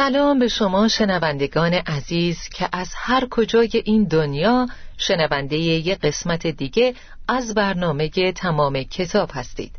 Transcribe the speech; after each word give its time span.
سلام 0.00 0.38
به 0.38 0.48
شما 0.48 0.88
شنوندگان 0.88 1.74
عزیز 1.74 2.48
که 2.48 2.68
از 2.72 2.88
هر 2.96 3.28
کجای 3.30 3.70
این 3.84 4.04
دنیا 4.04 4.66
شنونده 4.98 5.56
یک 5.56 5.98
قسمت 5.98 6.46
دیگه 6.46 6.94
از 7.28 7.54
برنامه 7.54 8.08
تمام 8.32 8.82
کتاب 8.82 9.30
هستید. 9.34 9.72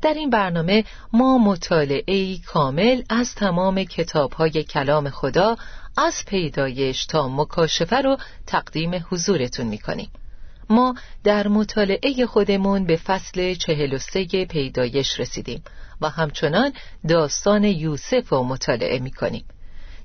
در 0.00 0.14
این 0.14 0.30
برنامه 0.30 0.84
ما 1.12 1.38
مطالعه 1.38 2.38
کامل 2.38 3.02
از 3.08 3.34
تمام 3.34 3.84
کتاب 3.84 4.32
های 4.32 4.64
کلام 4.64 5.10
خدا 5.10 5.56
از 5.96 6.24
پیدایش 6.26 7.06
تا 7.06 7.28
مکاشفه 7.28 7.96
رو 7.96 8.16
تقدیم 8.46 9.04
حضورتون 9.10 9.66
می‌کنیم. 9.66 10.10
ما 10.70 10.94
در 11.24 11.48
مطالعه 11.48 12.26
خودمون 12.26 12.84
به 12.84 12.96
فصل 12.96 13.54
چهل 13.54 13.94
و 13.94 13.98
سه 13.98 14.24
پیدایش 14.44 15.20
رسیدیم. 15.20 15.62
و 16.02 16.08
همچنان 16.08 16.72
داستان 17.08 17.64
یوسف 17.64 18.28
رو 18.28 18.42
مطالعه 18.42 18.98
می‌کنیم. 18.98 19.44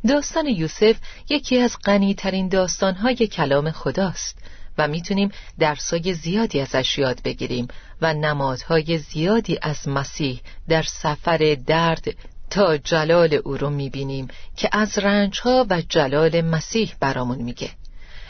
داستان 0.08 0.48
یوسف 0.48 0.96
یکی 1.30 1.60
از 1.60 1.78
غنیترین 1.86 2.48
داستانهای 2.48 3.16
کلام 3.16 3.72
خداست 3.72 4.38
و 4.78 4.88
می‌تونیم 4.88 5.32
درسای 5.60 6.14
زیادی 6.14 6.62
ازش 6.62 6.98
یاد 6.98 7.22
بگیریم 7.24 7.68
و 8.02 8.14
نمادهای 8.14 8.98
زیادی 8.98 9.60
از 9.62 9.88
مسیح 9.88 10.42
در 10.70 10.84
سفر 10.84 11.58
درد 11.68 12.16
تا 12.50 12.78
جلال 12.78 13.34
او 13.34 13.58
رو 13.58 13.70
می‌بینیم 13.70 14.28
که 14.56 14.70
از 14.72 14.98
رنجها 14.98 15.66
و 15.70 15.82
جلال 15.90 16.42
مسیح 16.42 16.94
برامون 17.00 17.38
میگه. 17.38 17.70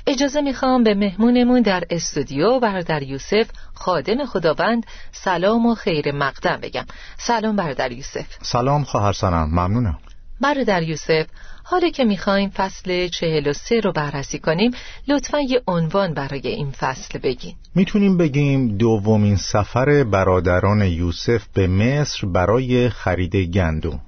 اجازه 0.10 0.42
می‌خوام 0.42 0.84
به 0.84 0.94
مهمونمون 0.94 1.62
در 1.62 1.84
استودیو 1.90 2.60
بردر 2.60 3.04
یوسف 3.04 3.50
خادم 3.74 4.26
خداوند 4.26 4.86
سلام 5.12 5.66
و 5.66 5.76
خیر 5.76 6.12
مقدم 6.12 6.60
بگم. 6.62 6.86
سلام 7.18 7.56
بردر 7.56 7.92
یوسف. 7.92 8.26
سلام 8.42 8.84
خواهر 8.84 9.14
سنم 9.14 9.50
ممنونم. 9.50 9.98
برادر 10.42 10.84
یوسف 10.84 11.26
حالا 11.64 11.90
که 11.90 12.04
می‌خوایم 12.04 12.50
فصل 12.50 13.08
چهل 13.08 13.48
و 13.48 13.54
سه 13.54 13.80
رو 13.80 13.92
بررسی 13.92 14.40
کنیم 14.40 14.72
لطفا 15.08 15.40
یه 15.40 15.62
عنوان 15.68 16.14
برای 16.14 16.48
این 16.48 16.72
فصل 16.72 17.20
بگین. 17.20 17.56
می‌تونیم 17.76 18.18
بگیم 18.18 18.78
دومین 18.78 19.36
سفر 19.36 20.04
برادران 20.04 20.82
یوسف 20.82 21.46
به 21.54 21.68
مصر 21.68 22.28
برای 22.28 22.90
خرید 22.90 23.36
گندم. 23.36 24.00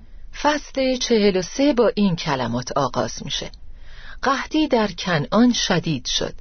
فصل 0.42 0.98
چهل 0.98 1.38
و 1.38 1.42
سه 1.42 1.74
با 1.74 1.92
این 1.96 2.16
کلمات 2.16 2.72
آغاز 2.76 3.22
میشه. 3.26 3.52
قحطی 4.22 4.68
در 4.68 4.88
کنعان 4.88 5.54
شدید 5.54 6.06
شد. 6.06 6.34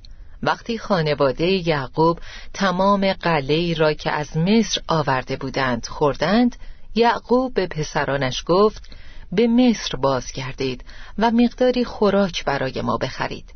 وقتی 0.42 0.78
خانواده 0.78 1.68
یعقوب 1.68 2.20
تمام 2.54 3.12
قله 3.12 3.74
را 3.74 3.92
که 3.92 4.10
از 4.10 4.36
مصر 4.36 4.80
آورده 4.88 5.36
بودند 5.36 5.86
خوردند 5.86 6.56
یعقوب 6.94 7.54
به 7.54 7.66
پسرانش 7.66 8.44
گفت 8.46 8.90
به 9.32 9.46
مصر 9.46 9.96
بازگردید 9.96 10.84
و 11.18 11.30
مقداری 11.30 11.84
خوراک 11.84 12.44
برای 12.44 12.82
ما 12.82 12.96
بخرید. 12.96 13.54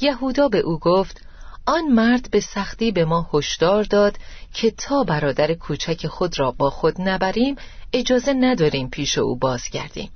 یهودا 0.00 0.48
به 0.48 0.58
او 0.58 0.78
گفت 0.78 1.20
آن 1.66 1.84
مرد 1.84 2.30
به 2.30 2.40
سختی 2.40 2.92
به 2.92 3.04
ما 3.04 3.30
هشدار 3.34 3.84
داد 3.84 4.18
که 4.54 4.70
تا 4.70 5.04
برادر 5.04 5.54
کوچک 5.54 6.06
خود 6.06 6.38
را 6.38 6.50
با 6.50 6.70
خود 6.70 6.94
نبریم 7.00 7.56
اجازه 7.92 8.32
نداریم 8.32 8.90
پیش 8.90 9.18
او 9.18 9.36
بازگردیم. 9.36 10.10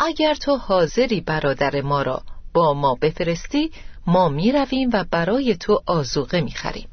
اگر 0.00 0.34
تو 0.34 0.56
حاضری 0.56 1.20
برادر 1.20 1.80
ما 1.80 2.02
را 2.02 2.22
با 2.54 2.74
ما 2.74 2.94
بفرستی 2.94 3.70
ما 4.06 4.28
می 4.28 4.52
رویم 4.52 4.90
و 4.92 5.04
برای 5.10 5.56
تو 5.56 5.82
آزوقه 5.86 6.40
می 6.40 6.52
خریم 6.52 6.88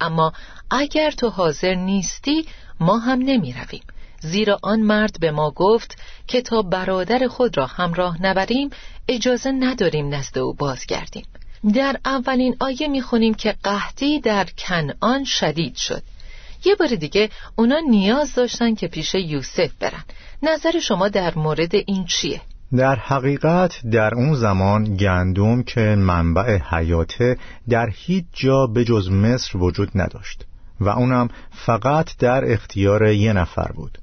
اما 0.00 0.32
اگر 0.70 1.10
تو 1.10 1.28
حاضر 1.28 1.74
نیستی 1.74 2.46
ما 2.80 2.98
هم 2.98 3.18
نمی 3.18 3.52
رویم 3.52 3.82
زیرا 4.20 4.58
آن 4.62 4.80
مرد 4.80 5.20
به 5.20 5.30
ما 5.30 5.50
گفت 5.50 5.98
که 6.26 6.42
تا 6.42 6.62
برادر 6.62 7.28
خود 7.28 7.56
را 7.56 7.66
همراه 7.66 8.22
نبریم 8.22 8.70
اجازه 9.08 9.52
نداریم 9.52 10.14
نزد 10.14 10.38
او 10.38 10.54
بازگردیم. 10.54 11.26
در 11.74 11.96
اولین 12.04 12.56
آیه 12.60 12.88
می‌خونیم 12.88 13.34
که 13.34 13.54
قحطی 13.62 14.20
در 14.20 14.44
کنعان 14.58 15.24
شدید 15.24 15.76
شد. 15.76 16.02
یه 16.64 16.74
بار 16.74 16.88
دیگه 16.88 17.30
اونا 17.56 17.78
نیاز 17.78 18.34
داشتن 18.34 18.74
که 18.74 18.88
پیش 18.88 19.14
یوسف 19.14 19.70
برن. 19.80 20.04
نظر 20.42 20.80
شما 20.80 21.08
در 21.08 21.38
مورد 21.38 21.74
این 21.74 22.04
چیه؟ 22.04 22.40
در 22.76 22.96
حقیقت 22.96 23.86
در 23.92 24.14
اون 24.14 24.34
زمان 24.34 24.96
گندم 24.96 25.62
که 25.62 25.80
منبع 25.80 26.58
حیاته 26.70 27.36
در 27.68 27.90
هیچ 27.92 28.24
جا 28.32 28.66
به 28.66 28.84
جز 28.84 29.10
مصر 29.10 29.58
وجود 29.58 29.90
نداشت 29.94 30.46
و 30.80 30.88
اونم 30.88 31.28
فقط 31.50 32.16
در 32.18 32.52
اختیار 32.52 33.12
یه 33.12 33.32
نفر 33.32 33.72
بود. 33.74 33.98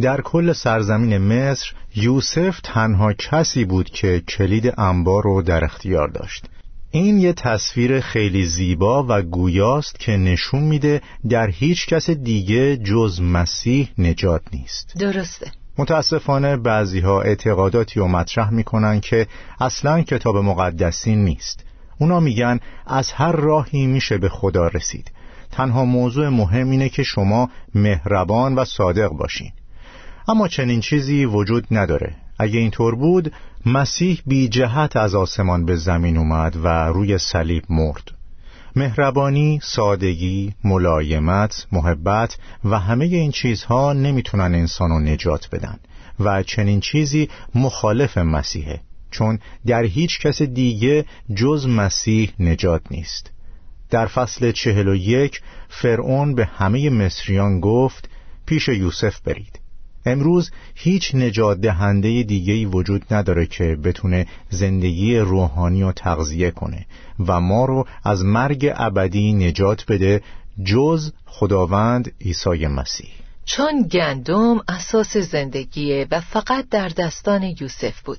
در 0.00 0.20
کل 0.20 0.52
سرزمین 0.52 1.18
مصر 1.18 1.66
یوسف 1.94 2.60
تنها 2.64 3.12
کسی 3.12 3.64
بود 3.64 3.90
که 3.90 4.20
کلید 4.20 4.80
انبار 4.80 5.22
رو 5.22 5.42
در 5.42 5.64
اختیار 5.64 6.08
داشت. 6.08 6.46
این 6.90 7.18
یه 7.18 7.32
تصویر 7.32 8.00
خیلی 8.00 8.44
زیبا 8.44 9.06
و 9.08 9.22
گویاست 9.22 9.98
که 9.98 10.16
نشون 10.16 10.62
میده 10.62 11.02
در 11.28 11.50
هیچ 11.50 11.86
کس 11.86 12.10
دیگه 12.10 12.76
جز 12.76 13.20
مسیح 13.20 13.88
نجات 13.98 14.42
نیست. 14.52 14.92
درسته. 14.98 15.52
متاسفانه 15.78 16.56
بعضی 16.56 17.00
ها 17.00 17.22
اعتقاداتی 17.22 18.00
و 18.00 18.06
مطرح 18.06 18.50
می‌کنن 18.50 19.00
که 19.00 19.26
اصلا 19.60 20.02
کتاب 20.02 20.36
مقدسی 20.36 21.16
نیست. 21.16 21.64
اونا 21.98 22.20
میگن 22.20 22.60
از 22.86 23.12
هر 23.12 23.32
راهی 23.32 23.86
میشه 23.86 24.18
به 24.18 24.28
خدا 24.28 24.68
رسید. 24.68 25.10
تنها 25.52 25.84
موضوع 25.84 26.28
مهم 26.28 26.70
اینه 26.70 26.88
که 26.88 27.02
شما 27.02 27.50
مهربان 27.74 28.54
و 28.54 28.64
صادق 28.64 29.08
باشین. 29.08 29.52
اما 30.28 30.48
چنین 30.48 30.80
چیزی 30.80 31.24
وجود 31.24 31.66
نداره. 31.70 32.14
اگه 32.38 32.58
اینطور 32.58 32.94
بود 32.94 33.32
مسیح 33.66 34.22
بی 34.26 34.48
جهت 34.48 34.96
از 34.96 35.14
آسمان 35.14 35.64
به 35.64 35.76
زمین 35.76 36.16
اومد 36.16 36.56
و 36.56 36.68
روی 36.68 37.18
صلیب 37.18 37.64
مرد. 37.70 38.15
مهربانی، 38.76 39.60
سادگی، 39.62 40.54
ملایمت، 40.64 41.66
محبت 41.72 42.38
و 42.64 42.78
همه 42.78 43.04
این 43.04 43.30
چیزها 43.30 43.92
نمی‌تونن 43.92 44.54
انسانو 44.54 44.98
نجات 44.98 45.48
بدن 45.52 45.78
و 46.20 46.42
چنین 46.42 46.80
چیزی 46.80 47.28
مخالف 47.54 48.18
مسیحه 48.18 48.80
چون 49.10 49.38
در 49.66 49.84
هیچ 49.84 50.20
کس 50.20 50.42
دیگه 50.42 51.04
جز 51.34 51.66
مسیح 51.66 52.32
نجات 52.40 52.82
نیست. 52.90 53.30
در 53.90 54.06
فصل 54.06 54.52
چهل 54.52 54.88
و 54.88 54.94
یک 54.94 55.40
فرعون 55.68 56.34
به 56.34 56.44
همه 56.44 56.90
مصریان 56.90 57.60
گفت 57.60 58.08
پیش 58.46 58.68
یوسف 58.68 59.20
برید. 59.20 59.60
امروز 60.06 60.50
هیچ 60.74 61.14
نجات 61.14 61.60
دهنده 61.60 62.22
دیگهی 62.22 62.64
وجود 62.64 63.14
نداره 63.14 63.46
که 63.46 63.76
بتونه 63.84 64.26
زندگی 64.50 65.18
روحانی 65.18 65.82
رو 65.82 65.92
تغذیه 65.92 66.50
کنه 66.50 66.86
و 67.26 67.40
ما 67.40 67.64
رو 67.64 67.86
از 68.04 68.24
مرگ 68.24 68.72
ابدی 68.76 69.32
نجات 69.32 69.84
بده 69.88 70.22
جز 70.64 71.12
خداوند 71.26 72.12
عیسی 72.20 72.66
مسیح. 72.66 73.10
چون 73.44 73.82
گندم 73.82 74.60
اساس 74.68 75.16
زندگیه 75.16 76.06
و 76.10 76.20
فقط 76.20 76.68
در 76.68 76.88
دستان 76.88 77.42
یوسف 77.42 78.00
بود. 78.00 78.18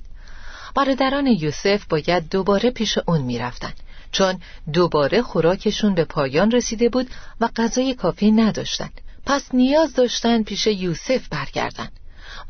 برادران 0.74 1.26
یوسف 1.26 1.84
باید 1.84 2.28
دوباره 2.28 2.70
پیش 2.70 2.98
اون 3.06 3.20
می‌رفتن. 3.20 3.72
چون 4.12 4.34
دوباره 4.72 5.22
خوراکشون 5.22 5.94
به 5.94 6.04
پایان 6.04 6.50
رسیده 6.50 6.88
بود 6.88 7.10
و 7.40 7.48
غذای 7.56 7.94
کافی 7.94 8.30
نداشتند 8.30 9.00
پس 9.28 9.54
نیاز 9.54 9.94
داشتن 9.94 10.42
پیش 10.42 10.66
یوسف 10.66 11.28
برگردن. 11.28 11.88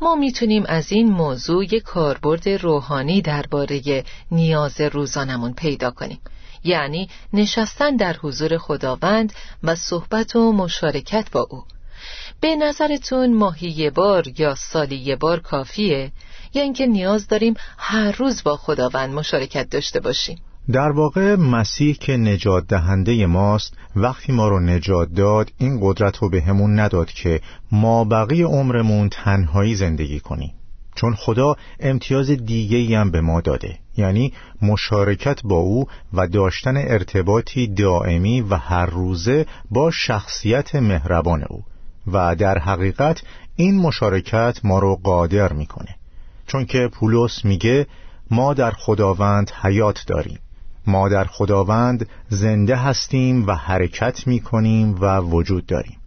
ما 0.01 0.15
می‌تونیم 0.15 0.63
از 0.67 0.91
این 0.91 1.11
موضوع 1.11 1.63
یک 1.65 1.83
کاربرد 1.83 2.49
روحانی 2.49 3.21
درباره 3.21 4.03
نیاز 4.31 4.81
روزانمون 4.81 5.53
پیدا 5.53 5.91
کنیم. 5.91 6.19
یعنی 6.63 7.09
نشستن 7.33 7.95
در 7.95 8.15
حضور 8.17 8.57
خداوند 8.57 9.33
و 9.63 9.75
صحبت 9.75 10.35
و 10.35 10.51
مشارکت 10.51 11.31
با 11.31 11.47
او. 11.49 11.63
به 12.41 12.55
نظرتون 12.55 13.33
ماهی 13.33 13.69
یه 13.69 13.89
بار 13.89 14.39
یا 14.39 14.55
سالی 14.55 14.95
یه 14.95 15.15
بار 15.15 15.39
کافیه؟ 15.39 16.11
یا 16.53 16.61
اینکه 16.61 16.85
نیاز 16.85 17.27
داریم 17.27 17.53
هر 17.77 18.11
روز 18.11 18.43
با 18.43 18.57
خداوند 18.57 19.13
مشارکت 19.13 19.69
داشته 19.69 19.99
باشیم؟ 19.99 20.41
در 20.71 20.91
واقع 20.91 21.35
مسیح 21.35 21.95
که 21.95 22.17
نجات 22.17 22.67
دهنده 22.67 23.25
ماست 23.25 23.73
وقتی 23.95 24.31
ما 24.31 24.47
رو 24.47 24.59
نجات 24.59 25.09
داد 25.13 25.51
این 25.57 25.79
قدرت 25.81 26.17
رو 26.17 26.29
به 26.29 26.41
همون 26.41 26.79
نداد 26.79 27.11
که 27.11 27.41
ما 27.71 28.03
بقیه 28.03 28.45
عمرمون 28.45 29.09
تنهایی 29.09 29.75
زندگی 29.75 30.19
کنیم. 30.19 30.53
چون 30.95 31.15
خدا 31.15 31.55
امتیاز 31.79 32.31
دیگه 32.31 32.99
هم 32.99 33.11
به 33.11 33.21
ما 33.21 33.41
داده. 33.41 33.79
یعنی 33.97 34.33
مشارکت 34.61 35.41
با 35.43 35.55
او 35.55 35.87
و 36.13 36.27
داشتن 36.27 36.77
ارتباطی 36.77 37.67
دائمی 37.67 38.41
و 38.41 38.55
هر 38.55 38.85
روزه 38.85 39.45
با 39.71 39.91
شخصیت 39.91 40.75
مهربان 40.75 41.43
او. 41.49 41.63
و 42.07 42.35
در 42.35 42.57
حقیقت 42.57 43.21
این 43.55 43.75
مشارکت 43.75 44.59
ما 44.63 44.79
رو 44.79 44.99
قادر 45.03 45.53
می‌کنه. 45.53 45.95
چون 46.47 46.65
که 46.65 46.87
پولس 46.87 47.45
میگه 47.45 47.87
ما 48.31 48.53
در 48.53 48.71
خداوند 48.71 49.51
حیات 49.61 50.03
داریم. 50.07 50.39
ما 50.87 51.09
در 51.09 51.23
خداوند 51.23 52.09
زنده 52.29 52.75
هستیم 52.75 53.47
و 53.47 53.51
حرکت 53.51 54.27
می‌کنیم 54.27 54.97
و 55.01 55.19
وجود 55.19 55.65
داریم. 55.65 55.97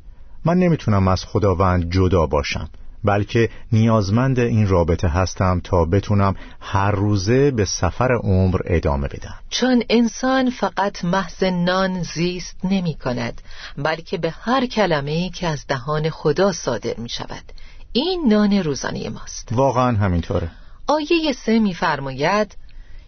من 0.45 0.59
نمی‌تونم 0.59 1.09
از 1.09 1.25
خداوند 1.25 1.93
جدا 1.93 2.27
باشم 2.27 2.69
بلکه 3.05 3.49
نیازمند 3.73 4.39
این 4.39 4.69
رابطه 4.69 5.09
هستم 5.09 5.61
تا 5.65 5.85
بتونم 5.85 6.35
هر 6.61 6.91
روزه 6.91 7.51
به 7.51 7.65
سفر 7.65 8.13
عمر 8.13 8.61
ادامه 8.67 9.09
بدم. 9.09 9.35
چون 9.51 9.83
انسان 9.91 10.51
فقط 10.51 11.05
محض 11.05 11.43
نان 11.43 12.03
زیست 12.03 12.57
نمی 12.65 12.95
کند 12.95 13.43
بلکه 13.79 14.19
به 14.19 14.31
هر 14.31 14.67
کلمه 14.67 15.11
ای 15.11 15.31
که 15.31 15.47
از 15.47 15.67
دهان 15.69 16.11
خدا 16.11 16.53
صادر 16.53 16.95
می 16.97 17.09
شود 17.09 17.53
این 17.93 18.25
نان 18.29 18.53
روزانه 18.53 19.09
ماست. 19.09 19.49
واقعا 19.53 19.97
همینطوره. 19.97 20.51
آیه 20.87 21.33
سه 21.33 21.59
میفرماید 21.59 22.57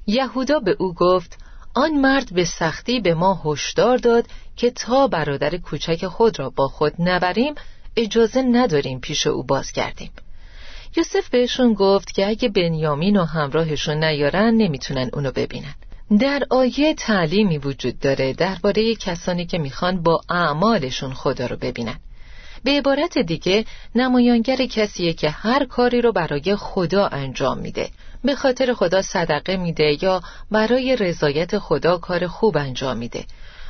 یهودا 0.07 0.59
به 0.59 0.77
او 0.79 0.95
گفت 0.95 1.39
آن 1.75 1.91
مرد 1.91 2.35
به 2.35 2.45
سختی 2.45 3.01
به 3.01 3.15
ما 3.15 3.43
هشدار 3.45 3.97
داد 3.97 4.27
که 4.57 4.71
تا 4.71 5.09
برادر 5.09 5.57
کوچک 5.57 6.07
خود 6.07 6.39
را 6.39 6.51
با 6.51 6.69
خود 6.69 6.93
نبریم 6.99 7.55
اجازه 7.97 8.43
نداریم 8.43 9.01
پیش 9.01 9.27
او 9.27 9.43
باز 9.43 9.73
کردیم 9.73 10.11
یوسف 10.97 11.29
بهشون 11.29 11.75
گفت 11.75 12.15
که 12.15 12.29
اگه 12.29 12.49
بنیامین 12.49 13.17
و 13.17 13.25
همراهشون 13.25 14.05
نیارن 14.05 14.55
نمی‌تونن 14.55 15.11
اونو 15.13 15.31
ببینن. 15.33 15.75
در 16.21 16.43
آیه 16.51 16.95
تعلیمی 16.95 17.59
وجود 17.59 17.99
داره 17.99 18.33
درباره 18.33 18.95
کسانی 18.95 19.47
که 19.47 19.59
می‌خوان 19.59 20.03
با 20.03 20.21
اعمالشون 20.31 21.15
خدا 21.15 21.47
رو 21.47 21.57
ببینن. 21.57 21.97
به 22.65 22.71
عبارت 22.71 23.19
دیگه 23.19 23.65
نمایانگر 23.95 24.57
کسیه 24.57 25.13
که 25.13 25.31
هر 25.31 25.65
کاری 25.65 26.01
رو 26.01 26.13
برای 26.13 26.57
خدا 26.57 27.07
انجام 27.07 27.59
میده. 27.59 27.89
به 28.25 28.35
خاطر 28.35 28.75
خدا 28.75 29.03
صدقه 29.03 29.57
میده 29.57 29.97
یا 30.03 30.23
برای 30.51 30.97
رضایت 30.97 31.59
خدا 31.59 31.99
کار 31.99 32.27
خوب 32.27 32.57
انجام 32.57 32.97
میده. 32.97 33.25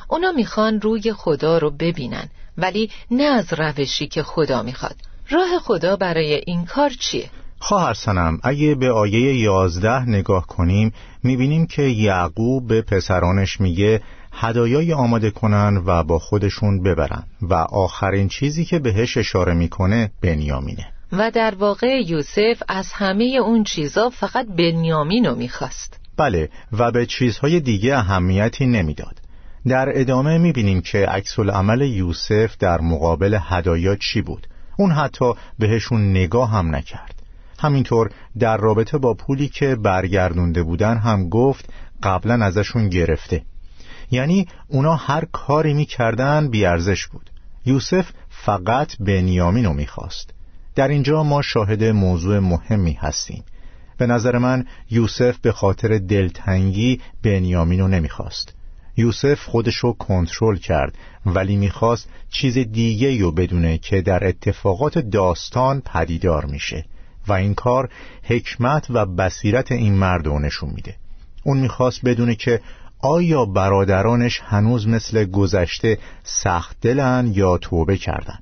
اونا 0.07 0.31
می‌خوان 0.31 0.81
روی 0.81 1.13
خدا 1.13 1.57
رو 1.57 1.71
ببینن 1.71 2.29
ولی 2.57 2.89
نه 3.11 3.23
از 3.23 3.53
روشی 3.53 4.07
که 4.07 4.23
خدا 4.23 4.63
می‌خواد. 4.63 4.95
راه 5.29 5.59
خدا 5.59 5.95
برای 5.95 6.41
این 6.45 6.65
کار 6.65 6.89
چیه؟ 6.89 7.29
خواهر 7.59 7.93
سنم 7.93 8.39
اگه 8.43 8.75
به 8.75 8.91
آیه 8.91 9.35
یازده 9.35 10.09
نگاه 10.09 10.47
کنیم 10.47 10.93
می‌بینیم 11.23 11.67
که 11.67 11.81
یعقوب 11.81 12.67
به 12.67 12.81
پسرانش 12.81 13.61
میگه 13.61 14.01
هدایای 14.31 14.93
آماده 14.93 15.31
کنن 15.31 15.83
و 15.85 16.03
با 16.03 16.19
خودشون 16.19 16.83
ببرن. 16.83 17.23
و 17.41 17.53
آخرین 17.53 18.27
چیزی 18.27 18.65
که 18.65 18.79
بهش 18.79 19.17
اشاره 19.17 19.53
می‌کنه 19.53 20.11
بنیامینه. 20.21 20.94
و 21.17 21.31
در 21.31 21.55
واقع 21.55 22.01
یوسف 22.07 22.63
از 22.67 22.93
همه 22.93 23.23
اون 23.23 23.63
چیزا 23.63 24.09
فقط 24.09 24.47
بنیامین 24.47 25.25
رو 25.25 25.35
می‌خواست. 25.35 25.99
بله 26.17 26.49
و 26.71 26.91
به 26.91 27.05
چیزهای 27.05 27.59
دیگه 27.59 27.97
اهمیتی 27.97 28.65
نمی‌داد. 28.65 29.19
در 29.67 29.99
ادامه 29.99 30.37
می‌بینیم 30.37 30.81
که 30.81 31.05
عکس 31.05 31.39
عمل 31.39 31.81
یوسف 31.81 32.57
در 32.57 32.81
مقابل 32.81 33.39
هدایا 33.41 33.95
چی 33.95 34.21
بود. 34.21 34.47
اون 34.77 34.91
حتی 34.91 35.33
بهشون 35.59 36.11
نگاه 36.11 36.51
هم 36.51 36.75
نکرد. 36.75 37.15
همینطور 37.59 38.09
در 38.39 38.57
رابطه 38.57 38.97
با 38.97 39.13
پولی 39.13 39.47
که 39.47 39.75
برگردونده 39.75 40.63
بودن 40.63 40.97
هم 40.97 41.29
گفت 41.29 41.69
قبلا 42.03 42.45
ازشون 42.45 42.89
گرفته. 42.89 43.41
یعنی 44.11 44.47
اونا 44.67 44.95
هر 44.95 45.25
کاری 45.31 45.73
می‌کردن 45.73 46.49
بیارزش 46.49 47.07
بود. 47.07 47.29
یوسف 47.65 48.11
فقط 48.29 48.97
بنیامین 48.99 49.65
رو 49.65 49.73
می‌خواست. 49.73 50.33
در 50.75 50.87
اینجا 50.87 51.23
ما 51.23 51.41
شاهد 51.41 51.83
موضوع 51.83 52.39
مهمی 52.39 52.93
هستیم. 52.93 53.43
به 53.97 54.07
نظر 54.07 54.37
من 54.37 54.65
یوسف 54.91 55.37
به 55.37 55.51
خاطر 55.51 55.97
دلتنگی 55.97 57.01
بنیامین 57.23 57.79
رو 57.79 57.87
نمی‌خواست. 57.87 58.53
یوسف 58.97 59.43
خودشو 59.43 59.93
کنترل 59.93 60.55
کرد 60.55 60.97
ولی 61.25 61.55
می‌خواست 61.55 62.09
چیز 62.29 62.57
دیگه 62.57 63.21
رو 63.21 63.31
بدونه 63.31 63.77
که 63.77 64.01
در 64.01 64.27
اتفاقات 64.27 64.97
داستان 64.97 65.81
پدیدار 65.81 66.45
میشه 66.45 66.85
و 67.27 67.33
این 67.33 67.53
کار 67.53 67.89
حکمت 68.23 68.87
و 68.89 69.05
بصیرت 69.05 69.71
این 69.71 69.93
مرد 69.93 70.25
رو 70.25 70.39
نشون 70.39 70.69
میده. 70.69 70.95
اون 71.43 71.57
می‌خواست 71.57 72.05
بدونه 72.05 72.35
که 72.35 72.61
آیا 72.99 73.45
برادرانش 73.45 74.41
هنوز 74.43 74.87
مثل 74.87 75.25
گذشته 75.25 75.97
سخت 76.23 76.77
دلن 76.81 77.31
یا 77.33 77.57
توبه 77.57 77.97
کردن. 77.97 78.39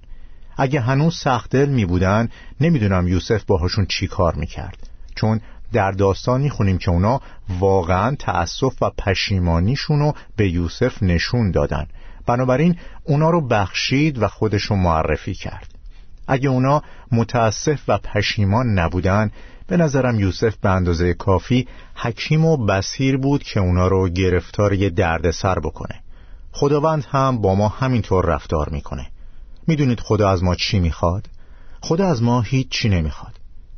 اگه 0.58 0.82
هنوز 0.82 1.16
سخت 1.16 1.50
دل 1.50 1.70
می 1.70 1.86
بودن 1.86 2.30
نمی‌دونم 2.62 3.08
یوسف 3.08 3.44
باهاشون 3.44 3.86
چی 3.86 4.08
کار 4.08 4.36
می‌کرد. 4.36 4.90
چون 5.16 5.42
در 5.74 5.92
داستان 5.92 6.42
می‌خونیم 6.42 6.78
که 6.78 6.92
اونا 6.92 7.22
واقعا 7.60 8.16
تأسف 8.16 8.82
و 8.82 8.90
پشیمانیشونو 8.98 10.12
به 10.36 10.50
یوسف 10.50 11.04
نشون 11.04 11.52
دادن. 11.52 11.88
بنابراین 12.26 12.78
اونا 13.04 13.30
رو 13.30 13.48
بخشید 13.48 14.22
و 14.22 14.28
خودشو 14.28 14.76
معرفی 14.76 15.34
کرد. 15.34 15.68
اگه 16.28 16.50
اونا 16.50 16.82
متاسف 17.12 17.80
و 17.88 17.98
پشیمان 17.98 18.80
نبودن 18.80 19.32
به 19.68 19.78
نظرم 19.78 20.20
یوسف 20.20 20.56
به 20.56 20.70
اندازه 20.70 21.14
کافی 21.14 21.68
حکیم 21.96 22.46
و 22.46 22.58
بسیر 22.58 23.18
بود 23.18 23.44
که 23.44 23.60
اونا 23.60 23.88
رو 23.88 24.10
گرفتار 24.10 24.74
یه 24.74 24.90
درد 24.90 25.32
سر 25.32 25.60
بکنه. 25.60 25.96
خداوند 26.52 27.06
هم 27.10 27.42
با 27.42 27.56
ما 27.56 27.68
همینطور 27.68 28.26
رفتار 28.26 28.70
می‌کنه. 28.70 29.08
می‌دونید 29.68 30.00
خدا 30.00 30.30
از 30.30 30.44
ما 30.44 30.56
چی 30.56 30.80
می‌خواد؟ 30.80 31.28
خدا 31.82 32.08
از 32.08 32.24
ما 32.24 32.42
هیچ 32.42 32.70
چی 32.70 32.90
نمی‌خواد. 32.90 33.34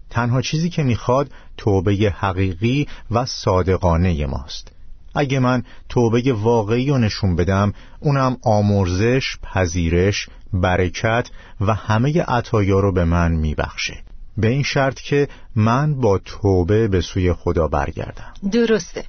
تنها 0.09 0.41
چیزی 0.41 0.69
که 0.69 0.83
می‌خواد 0.83 1.31
توبه 1.57 2.13
حقیقی 2.17 2.87
و 3.11 3.25
صادقانه 3.25 4.25
ماست. 4.25 4.71
اگه 5.15 5.39
من 5.39 5.63
توبه 5.89 6.33
واقعی 6.33 6.89
رو 6.89 6.97
نشون 6.97 7.35
بدم 7.35 7.73
اونم 7.99 8.37
آمرزش، 8.43 9.37
پذیرش، 9.43 10.29
برکت 10.53 11.29
و 11.61 11.73
همه 11.73 12.21
عطایا 12.21 12.79
رو 12.79 12.91
به 12.91 13.05
من 13.05 13.31
میبخشه. 13.31 14.03
به 14.37 14.47
این 14.47 14.63
شرط 14.63 14.99
که 14.99 15.27
من 15.55 16.01
با 16.01 16.17
توبه 16.17 16.87
به 16.87 17.01
سوی 17.01 17.33
خدا 17.33 17.67
برگردم. 17.67 18.33
درسته. 18.51 19.05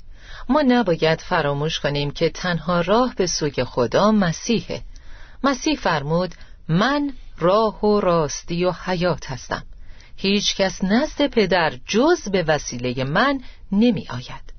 ما 0.48 0.62
نباید 0.68 1.20
فراموش 1.20 1.80
کنیم 1.80 2.10
که 2.10 2.30
تنها 2.30 2.80
راه 2.80 3.14
به 3.16 3.26
سوی 3.26 3.64
خدا 3.64 4.12
مسیحه. 4.12 4.82
مسیح 5.44 5.76
فرمود 5.76 6.34
من 6.68 7.12
راه 7.38 7.80
و 7.84 8.00
راستی 8.00 8.64
و 8.64 8.72
حیات 8.84 9.30
هستم. 9.30 9.64
هیچ 10.16 10.56
کس 10.56 10.84
نزد 10.84 11.26
پدر 11.26 11.72
جز 11.86 12.28
به 12.28 12.42
وسیله 12.42 13.04
من 13.04 13.40
نمی 13.72 14.06
آید. 14.10 14.52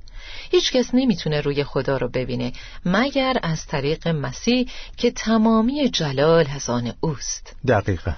هیچ 0.52 0.72
کس 0.72 0.90
نمی‌تونه 0.94 1.42
روی 1.42 1.64
خدا 1.64 1.98
رو 1.98 2.10
ببینه 2.10 2.52
مگر 2.86 3.38
از 3.44 3.66
طریق 3.66 4.08
مسیح 4.08 4.70
که 4.98 5.12
تمامی 5.12 5.90
جلال 5.90 6.46
از 6.56 6.70
آن 6.70 6.94
اوست. 7.00 7.56
دقیقا. 7.68 8.12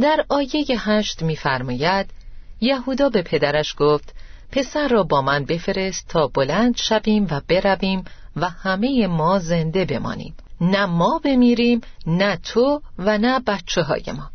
در 0.00 0.24
آیه 0.28 0.64
هشت 0.78 1.22
میفرماید 1.22 2.10
یهودا 2.60 3.08
به 3.08 3.22
پدرش 3.22 3.74
گفت 3.78 4.14
پسر 4.52 4.88
را 4.88 5.02
با 5.02 5.22
من 5.22 5.44
بفرست 5.44 6.08
تا 6.08 6.26
بلند 6.26 6.76
شویم 6.76 7.26
و 7.30 7.40
برویم 7.48 8.04
و 8.36 8.48
همه 8.48 9.06
ما 9.06 9.38
زنده 9.38 9.84
بمانیم. 9.84 10.34
نه 10.62 10.86
ما 10.86 11.20
بمیریم 11.24 11.80
نه 12.06 12.36
تو 12.36 12.82
و 12.98 13.18
نه 13.18 13.40
بچه 13.40 13.82
های 13.82 14.02
ما 14.16 14.30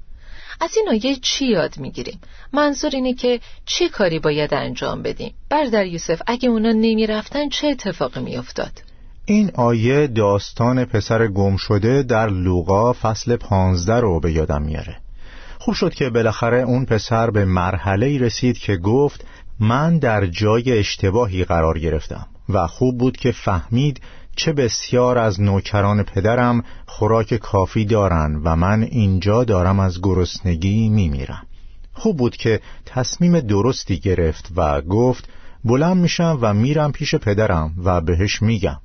از 0.62 0.77
این 0.77 0.89
آیه 0.89 1.15
چی 1.15 1.46
یاد 1.46 1.77
می‌گیریم؟ 1.77 2.19
منظور 2.53 2.91
اینه 2.93 3.13
که 3.13 3.39
چی 3.65 3.89
کاری 3.89 4.19
باید 4.19 4.53
انجام 4.53 5.01
بدیم؟ 5.01 5.34
بردر 5.50 5.86
یوسف 5.86 6.22
اگه 6.27 6.50
اونا 6.50 6.72
نمی‌رفتن 6.72 7.50
چه 7.50 7.67
اتفاقی 7.67 8.19
میافتاد؟ 8.19 8.72
این 9.25 9.51
آیه 9.55 10.07
داستان 10.07 10.86
پسر 10.86 11.27
گم 11.27 11.57
شده 11.57 12.03
در 12.03 12.29
لوقا 12.29 12.93
فصل 12.93 13.36
پانزده 13.36 14.00
رو 14.00 14.19
به 14.19 14.31
یادم 14.31 14.62
میاره 14.62 14.98
خوب 15.60 15.75
شد 15.75 15.93
که 15.93 16.10
بالاخره 16.10 16.57
اون 16.57 16.86
پسر 16.86 17.29
به 17.29 17.46
مرحله 17.46 18.19
رسید 18.19 18.57
که 18.57 18.77
گفت 18.77 19.25
من 19.60 20.00
در 20.00 20.25
جای 20.25 20.79
اشتباهی 20.79 21.43
قرار 21.43 21.79
گرفتم 21.79 22.27
و 22.50 22.67
خوب 22.67 22.98
بود 22.98 23.17
که 23.17 23.31
فهمید 23.31 24.01
چه 24.38 24.53
بسیار 24.53 25.17
از 25.17 25.41
نوکران 25.41 26.03
پدرم 26.03 26.63
خوراک 26.86 27.34
کافی 27.34 27.86
دارند 27.86 28.41
و 28.44 28.56
من 28.56 28.84
اینجا 28.84 29.44
دارم 29.44 29.79
از 29.79 30.01
گرسنگی 30.01 30.89
میمیرم. 30.89 31.44
خوب 31.94 32.17
بود 32.17 32.38
که 32.38 32.62
تصمیم 32.86 33.39
درستی 33.39 34.00
گرفت 34.00 34.51
و 34.56 34.82
گفت 34.82 35.29
بلند 35.65 35.98
میشم 35.98 36.39
و 36.41 36.53
میرم 36.53 36.91
پیش 36.91 37.15
پدرم 37.15 37.74
و 37.84 38.01
بهش 38.01 38.41
میگم. 38.41 38.77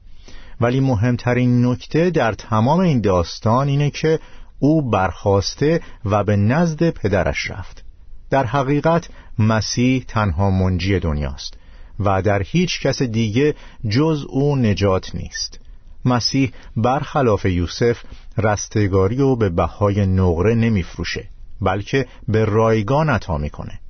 ولی 0.61 0.81
مهمترین 0.81 1.67
نکته 1.67 2.11
در 2.11 2.33
تمام 2.33 2.81
این 2.81 3.01
داستان 3.01 3.69
اینه 3.69 3.91
که 3.91 4.19
او 4.59 4.91
برخواسته 4.91 5.81
و 6.05 6.25
به 6.25 6.37
نزد 6.37 6.91
پدرش 6.91 7.51
رفت. 7.51 7.85
در 8.31 8.45
حقیقت 8.45 9.09
مسیح 9.39 10.05
تنها 10.09 10.51
منجی 10.51 10.99
دنیاست. 10.99 11.62
و 12.01 12.23
در 12.23 12.43
هیچ 12.43 12.81
کس 12.81 13.03
دیگه 13.03 13.55
جز 13.89 14.25
او 14.29 14.57
نجات 14.57 15.15
نیست. 15.15 15.61
مسیح 16.05 16.53
برخلاف 16.77 17.45
یوسف 17.45 18.03
رستگاری 18.39 19.21
و 19.21 19.37
به 19.37 19.49
بهای 19.49 20.07
نقره 20.07 20.55
نمیفروشه 20.55 21.29
بلکه 21.61 22.07
به 22.29 22.45
رایگان 22.45 23.09
عطا 23.09 23.39
می‌کنه. 23.39 23.81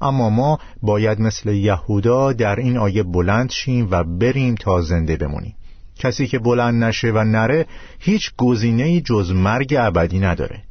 اما 0.00 0.30
ما 0.30 0.58
باید 0.82 1.20
مثل 1.20 1.52
یهودا 1.52 2.32
در 2.32 2.56
این 2.56 2.76
آیه 2.76 3.02
بلند 3.02 3.50
شیم 3.50 3.88
و 3.90 4.04
بریم 4.04 4.54
تا 4.54 4.80
زنده 4.80 5.16
بمونیم. 5.16 5.54
کسی 5.98 6.26
که 6.26 6.38
بلند 6.38 6.84
نشه 6.84 7.10
و 7.10 7.24
نره 7.24 7.66
هیچ 7.98 8.32
گزینه‌ای 8.36 9.00
جز 9.00 9.30
مرگ 9.30 9.74
ابدی 9.78 10.18
نداره. 10.18 10.62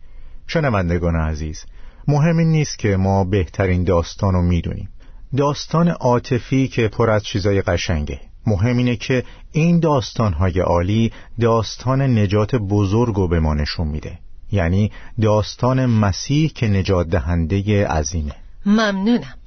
شنوندگان 0.48 1.16
عزیز 1.16 1.66
مهم 2.08 2.40
نیست 2.40 2.80
که 2.80 2.98
ما 2.98 3.24
بهترین 3.24 3.84
داستان 3.84 4.34
رو 4.34 4.42
می‌دونیم. 4.42 4.90
داستان 5.38 5.88
عاطفی 5.88 6.68
که 6.68 6.88
پر 6.88 7.10
از 7.10 7.24
چیزای 7.24 7.62
قشنگه. 7.62 8.20
مهم 8.48 8.78
اینه 8.78 8.96
که 8.96 9.24
این 9.52 9.80
داستانهای 9.80 10.60
عالی 10.60 11.12
داستان 11.42 12.02
نجات 12.02 12.56
بزرگ 12.56 13.16
رو 13.16 13.28
به 13.28 13.40
ما 13.40 13.54
نشون 13.54 13.88
میده. 13.88 14.20
یعنی 14.52 14.92
داستان 15.22 15.86
مسیح 15.86 16.50
که 16.50 16.68
نجات 16.68 17.08
دهنده 17.08 17.88
عظیمه. 17.88 18.36
ممنونم. 18.66 19.38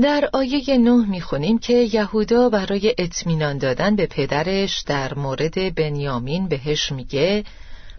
در 0.00 0.30
آیه 0.32 0.78
نه 0.78 1.06
می‌خونیم 1.10 1.58
که 1.58 1.72
یهودا 1.72 2.48
برای 2.48 2.94
اطمینان 2.98 3.58
دادن 3.58 3.96
به 3.96 4.06
پدرش 4.06 4.80
در 4.80 5.14
مورد 5.14 5.74
بنیامین 5.74 6.48
بهش 6.48 6.92
میگه 6.92 7.44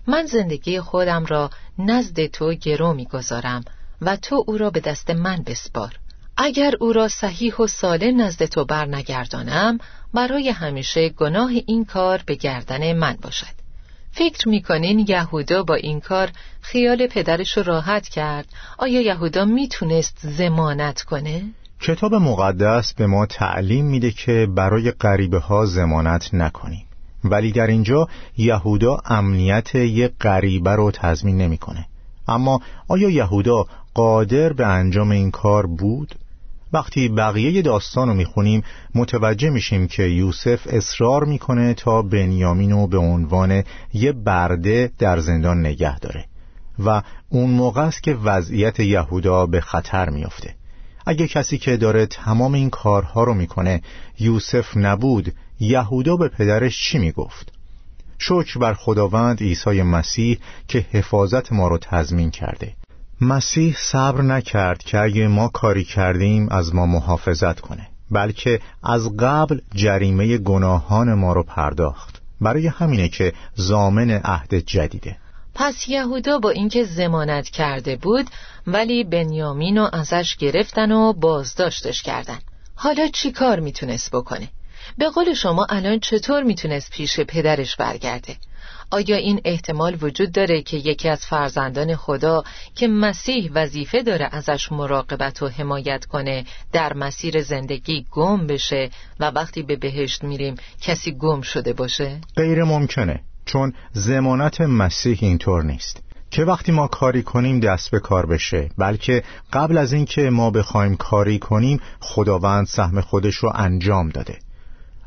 من 0.07 0.25
زندگی 0.25 0.79
خودم 0.79 1.25
را 1.25 1.49
نزد 1.79 2.25
تو 2.25 2.53
گرو 2.53 2.93
می‌گذارم 2.93 3.65
و 4.01 4.15
تو 4.15 4.43
او 4.47 4.57
را 4.57 4.69
به 4.69 4.79
دست 4.79 5.09
من 5.09 5.43
بسپار. 5.45 5.99
اگر 6.41 6.73
او 6.79 6.93
را 6.93 7.07
صحیح 7.07 7.55
و 7.55 7.67
سالم 7.67 8.21
نزد 8.21 8.45
تو 8.45 8.65
برنگردانم 8.65 9.77
برای 10.13 10.49
همیشه 10.49 11.09
گناه 11.09 11.51
این 11.67 11.85
کار 11.85 12.21
به 12.25 12.35
گردن 12.35 12.93
من 12.93 13.17
باشد 13.21 13.59
فکر 14.11 14.49
می‌کنین 14.49 15.05
یهودا 15.07 15.63
با 15.63 15.75
این 15.75 15.99
کار 15.99 16.29
خیال 16.61 17.07
پدرش 17.07 17.57
رو 17.57 17.63
راحت 17.63 18.07
کرد 18.07 18.45
آیا 18.77 19.01
یهودا 19.01 19.45
می‌تونست 19.45 20.17
زمانت 20.21 21.01
کنه؟ 21.01 21.43
کتاب 21.81 22.13
مقدس 22.13 22.93
به 22.93 23.07
ما 23.07 23.25
تعلیم 23.25 23.85
میده 23.85 24.11
که 24.11 24.47
برای 24.55 24.91
غریبه 24.91 25.39
ها 25.39 25.65
زمانت 25.65 26.33
نکنیم 26.33 26.85
ولی 27.23 27.51
در 27.51 27.67
اینجا 27.67 28.07
یهودا 28.37 28.97
امنیت 29.05 29.75
یک 29.75 30.11
غریبه 30.21 30.71
رو 30.71 30.91
تضمین 30.91 31.37
نمی‌کنه. 31.37 31.85
اما 32.27 32.61
آیا 32.87 33.09
یهودا 33.09 33.65
قادر 33.93 34.53
به 34.53 34.67
انجام 34.67 35.11
این 35.11 35.31
کار 35.31 35.65
بود؟ 35.65 36.15
وقتی 36.73 37.09
بقیه 37.09 37.61
داستان 37.61 38.07
رو 38.07 38.13
می‌خونیم 38.13 38.63
متوجه 38.95 39.49
میشیم 39.49 39.87
که 39.87 40.03
یوسف 40.03 40.67
اصرار 40.69 41.25
می‌کنه 41.25 41.73
تا 41.73 42.01
بنیامین 42.01 42.71
رو 42.71 42.87
به 42.87 42.97
عنوان 42.97 43.63
یه 43.93 44.11
برده 44.11 44.91
در 44.97 45.19
زندان 45.19 45.59
نگه 45.59 45.99
داره 45.99 46.25
و 46.79 47.01
اون 47.29 47.49
موقع 47.49 47.81
است 47.81 48.03
که 48.03 48.13
وضعیت 48.13 48.79
یهودا 48.79 49.45
به 49.45 49.61
خطر 49.61 50.09
میافته 50.09 50.55
اگه 51.05 51.27
کسی 51.27 51.57
که 51.57 51.77
داره 51.77 52.05
تمام 52.05 52.53
این 52.53 52.69
کارها 52.69 53.23
رو 53.23 53.33
می‌کنه 53.33 53.81
یوسف 54.19 54.77
نبود 54.77 55.33
یهودا 55.59 56.15
به 56.17 56.27
پدرش 56.27 56.81
چی 56.81 56.97
می‌گفت؟ 56.97 57.51
شکر 58.17 58.59
بر 58.59 58.73
خداوند 58.73 59.41
عیسی 59.41 59.81
مسیح 59.81 60.39
که 60.67 60.85
حفاظت 60.91 61.53
ما 61.53 61.67
رو 61.67 61.77
تضمین 61.77 62.31
کرده 62.31 62.73
مسیح 63.21 63.75
صبر 63.79 64.21
نکرد 64.21 64.83
که 64.83 64.99
اگه 64.99 65.27
ما 65.27 65.47
کاری 65.47 65.83
کردیم 65.83 66.49
از 66.49 66.75
ما 66.75 66.85
محافظت 66.85 67.59
کنه 67.59 67.87
بلکه 68.11 68.59
از 68.83 69.17
قبل 69.17 69.59
جریمه 69.75 70.37
گناهان 70.37 71.13
ما 71.13 71.33
رو 71.33 71.43
پرداخت. 71.43 72.21
برای 72.41 72.67
همینه 72.67 73.09
که 73.09 73.33
زامن 73.55 74.11
عهد 74.11 74.53
جدیده. 74.53 75.17
پس 75.55 75.87
یهودا 75.87 76.39
با 76.39 76.49
اینکه 76.49 76.83
زمانت 76.83 77.49
کرده 77.49 77.95
بود 77.95 78.25
ولی 78.67 79.03
بنیامین 79.03 79.77
رو 79.77 79.89
ازش 79.93 80.35
گرفتن 80.35 80.91
و 80.91 81.13
بازداشتش 81.13 82.03
کردن. 82.03 82.39
حالا 82.75 83.07
چی 83.07 83.31
کار 83.31 83.59
می‌تونست 83.59 84.11
بکنه؟ 84.11 84.49
به 84.97 85.09
قول 85.09 85.33
شما 85.33 85.67
الان 85.69 85.99
چطور 85.99 86.43
می‌تونست 86.43 86.91
پیش 86.91 87.19
پدرش 87.19 87.75
برگرده؟ 87.75 88.35
آیا 88.91 89.15
این 89.15 89.41
احتمال 89.45 89.97
وجود 90.01 90.31
داره 90.31 90.61
که 90.61 90.77
یکی 90.77 91.09
از 91.09 91.25
فرزندان 91.25 91.95
خدا 91.95 92.43
که 92.75 92.87
مسیح 92.87 93.51
وظیفه 93.53 94.03
داره 94.03 94.29
ازش 94.31 94.71
مراقبت 94.71 95.43
و 95.43 95.47
حمایت 95.47 96.05
کنه 96.05 96.45
در 96.71 96.93
مسیر 96.93 97.41
زندگی 97.41 98.05
گم 98.11 98.47
بشه 98.47 98.89
و 99.19 99.25
وقتی 99.25 99.63
به 99.63 99.75
بهشت 99.75 100.23
میریم 100.23 100.55
کسی 100.81 101.11
گم 101.11 101.41
شده 101.41 101.73
باشه؟ 101.73 102.19
غیر 102.35 102.63
ممکنه 102.63 103.19
چون 103.45 103.73
زمانت 103.93 104.61
مسیح 104.61 105.17
اینطور 105.21 105.63
نیست 105.63 106.03
که 106.31 106.43
وقتی 106.43 106.71
ما 106.71 106.87
کاری 106.87 107.23
کنیم 107.23 107.59
دست 107.59 107.91
به 107.91 107.99
کار 107.99 108.25
بشه 108.25 108.69
بلکه 108.77 109.23
قبل 109.53 109.77
از 109.77 109.93
اینکه 109.93 110.21
ما 110.21 110.51
بخوایم 110.51 110.95
کاری 110.95 111.39
کنیم 111.39 111.79
خداوند 111.99 112.65
سهم 112.65 113.01
خودش 113.01 113.35
رو 113.35 113.51
انجام 113.55 114.09
داده 114.09 114.39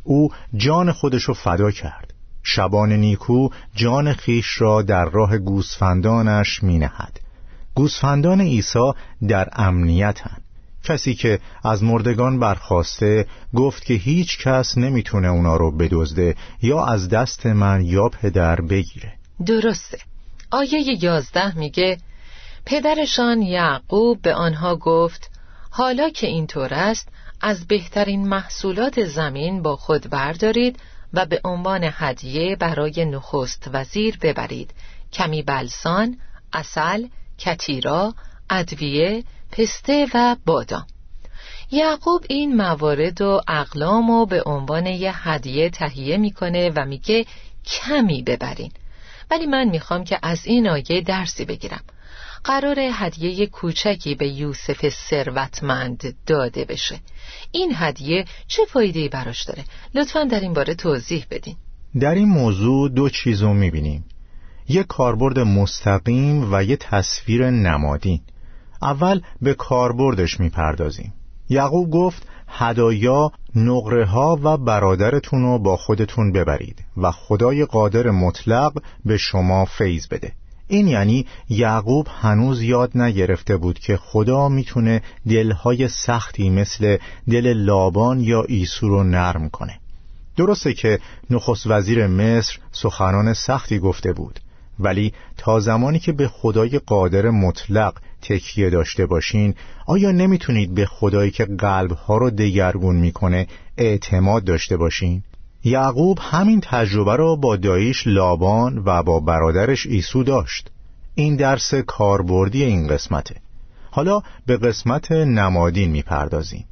او 0.05 0.29
جان 0.57 0.93
خودش 0.93 1.23
رو 1.23 1.35
فدا 1.35 1.71
کرد. 1.71 2.13
شبان 2.43 2.93
نیکو 2.93 3.49
جان 3.75 4.13
خیش 4.13 4.61
را 4.61 4.83
در 4.83 5.05
راه 5.05 5.39
گوسفندانش 5.39 6.63
می 6.63 6.79
نهد 6.79 7.21
گوسفندان 7.75 8.41
عیسی 8.41 8.93
در 9.29 9.49
امنیتن 9.53 10.37
کسی 10.85 11.15
که 11.15 11.39
از 11.65 11.83
مردگان 11.83 12.39
برخواسته 12.39 13.27
گفت 13.55 13.85
که 13.85 13.95
هیچ 13.95 14.39
کس 14.39 14.79
نمی‌تونه 14.79 15.29
اونا 15.29 15.57
رو 15.57 15.77
بدزده 15.77 16.35
یا 16.63 16.85
از 16.85 17.09
دست 17.09 17.47
من 17.47 17.85
یا 17.85 18.09
پدر 18.09 18.61
بگیره. 18.61 19.13
درسته. 19.47 19.99
آیه 20.51 21.05
یازده 21.05 21.59
میگه 21.59 21.99
پدرشان 22.67 23.43
یعقوب 23.43 24.23
به 24.23 24.35
آنها 24.35 24.77
گفت 24.77 25.31
حالا 25.71 26.09
که 26.11 26.27
اینطور 26.27 26.75
است 26.75 27.09
از 27.43 27.67
بهترین 27.67 28.29
محصولات 28.29 29.05
زمین 29.05 29.63
با 29.63 29.77
خود 29.77 30.11
بردارید 30.11 30.79
و 31.13 31.27
به 31.27 31.41
عنوان 31.45 31.81
هدیه 31.93 32.57
برای 32.57 33.05
نخست 33.05 33.71
وزیر 33.73 34.19
ببرید. 34.23 34.71
کمی 35.13 35.43
بلسان، 35.43 36.19
اصل، 36.53 37.07
کتیرا، 37.39 38.15
ادویه، 38.51 39.25
پسته 39.53 40.07
و 40.15 40.37
بادام. 40.47 40.87
یعقوب 41.71 42.25
این 42.29 42.57
موارد 42.57 43.21
و 43.21 43.41
اقلام 43.49 44.11
و 44.11 44.27
به 44.27 44.43
عنوان 44.47 44.87
یه 44.87 45.29
هدیه 45.29 45.71
تهیه 45.71 46.17
می‌کنه 46.17 46.71
و 46.77 46.85
میگه 46.85 47.27
کمی 47.65 48.23
ببرین. 48.23 48.73
ولی 49.31 49.47
من 49.47 49.69
می‌خوام 49.69 50.05
که 50.05 50.19
از 50.23 50.47
این 50.47 50.69
آیه 50.69 51.01
درسی 51.01 51.45
بگیرم. 51.45 51.83
قرار 52.45 52.77
هدیه 52.93 53.47
کوچکی 53.47 54.15
به 54.15 54.29
یوسف 54.29 54.89
ثروتمند 54.89 56.15
داده 56.27 56.65
بشه. 56.65 57.01
این 57.53 57.73
هدیه 57.75 58.25
چه 58.47 58.65
فایده 58.65 59.09
براش 59.09 59.45
داره؟ 59.45 59.65
لطفا 59.95 60.25
در 60.25 60.41
این 60.41 60.53
باره 60.53 60.75
توضیح 60.75 61.27
بدین. 61.31 61.57
در 62.01 62.15
این 62.15 62.29
موضوع 62.29 62.89
دو 62.89 63.09
چیز 63.09 63.43
رو 63.43 63.55
می‌بینیم. 63.55 64.05
یک 64.69 64.87
کاربرد 64.87 65.39
مستقیم 65.39 66.55
و 66.55 66.65
یک 66.65 66.79
تصویر 66.79 67.51
نمادین. 67.51 68.21
اول 68.83 69.21
به 69.43 69.55
کاربردش 69.55 70.41
می‌پردازیم. 70.41 71.13
یعقوب 71.49 71.91
گفت 71.91 72.27
هدایا 72.49 73.33
نقره 73.55 74.07
ها 74.07 74.39
و 74.43 74.57
برادرتون 74.57 75.43
رو 75.43 75.59
با 75.59 75.77
خودتون 75.77 76.33
ببرید 76.33 76.85
و 76.97 77.11
خدای 77.11 77.65
قادر 77.65 78.11
مطلق 78.11 78.83
به 79.05 79.17
شما 79.17 79.65
فیض 79.65 80.07
بده. 80.09 80.33
این 80.73 80.89
یعنی 80.89 81.27
یعقوب 81.49 82.07
هنوز 82.21 82.63
یاد 82.63 82.91
نگرفته 82.95 83.57
بود 83.57 83.79
که 83.79 83.97
خدا 83.97 84.49
می‌تونه 84.49 85.03
دلهای 85.29 85.89
سختی 85.89 86.51
مثل 86.51 86.97
دل 87.31 87.53
لابان 87.53 88.21
یا 88.21 88.43
ایسو 88.43 88.89
رو 88.89 89.05
نرم 89.05 89.49
کنه 89.49 89.79
درسته 90.37 90.75
که 90.75 90.99
نخست 91.31 91.67
وزیر 91.67 92.07
مصر 92.07 92.59
سخنان 92.73 93.35
سختی 93.35 93.79
گفته 93.79 94.13
بود 94.13 94.41
ولی 94.79 95.13
تا 95.37 95.61
زمانی 95.61 95.99
که 95.99 96.13
به 96.13 96.29
خدای 96.29 96.79
قادر 96.79 97.31
مطلق 97.31 97.95
تکیه 98.23 98.71
داشته 98.71 99.07
باشین 99.07 99.55
آیا 99.87 100.13
نمی‌تونید 100.13 100.75
به 100.75 100.87
خدایی 100.87 101.31
که 101.31 101.45
قلبها 101.45 102.17
رو 102.17 102.31
دگرگون 102.31 102.97
می‌کنه 102.97 103.47
اعتماد 103.79 104.45
داشته 104.45 104.77
باشین؟ 104.77 105.23
یعقوب 105.65 106.19
همین 106.21 106.61
تجربه 106.61 107.17
را 107.17 107.37
با 107.37 107.57
داییش 107.57 108.07
لابان 108.07 108.83
و 108.85 109.03
با 109.03 109.21
برادرش 109.21 109.87
ایسو 109.87 110.23
داشت. 110.23 110.71
این 111.15 111.37
درس 111.37 111.75
کاربردی 111.75 112.65
این 112.65 112.89
قسمته. 112.89 113.35
حالا 113.91 114.21
به 114.47 114.57
قسمت 114.57 115.13
نمادین 115.13 115.91
می‌پردازیم. 115.91 116.65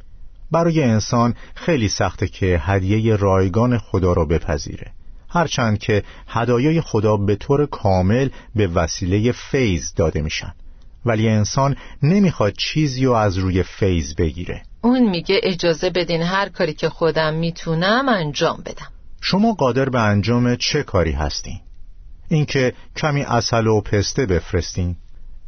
برای 0.50 0.82
انسان 0.82 1.34
خیلی 1.54 1.88
سخته 1.88 2.28
که 2.28 2.60
هدیه 2.62 3.16
رایگان 3.16 3.78
خدا 3.78 4.12
را 4.12 4.24
بپذیره. 4.24 4.92
هرچند 5.28 5.78
که 5.78 6.02
هدایای 6.28 6.80
خدا 6.80 7.16
به 7.16 7.36
طور 7.36 7.66
کامل 7.66 8.28
به 8.56 8.66
وسیله 8.66 9.32
فیض 9.32 9.94
داده 9.94 10.22
میشن. 10.22 10.54
ولی 11.04 11.28
انسان 11.28 11.76
نمی‌خواد 12.02 12.52
چیزی 12.58 13.04
رو 13.04 13.12
از 13.12 13.38
روی 13.38 13.62
فیض 13.62 14.14
بگیره. 14.14 14.62
اون 14.82 15.10
میگه 15.10 15.40
اجازه 15.42 15.90
بدین 15.90 16.22
هر 16.22 16.48
کاری 16.48 16.72
که 16.72 16.88
خودم 16.88 17.34
می‌تونم 17.34 18.08
انجام 18.08 18.62
بدم. 18.66 18.88
شما 19.20 19.52
قادر 19.52 19.88
به 19.88 20.00
انجام 20.00 20.56
چه 20.56 20.82
کاری 20.82 21.12
هستین؟ 21.12 21.60
اینکه 22.28 22.72
کمی 22.96 23.22
اصل 23.22 23.66
و 23.66 23.80
پسته 23.80 24.26
بفرستین. 24.26 24.96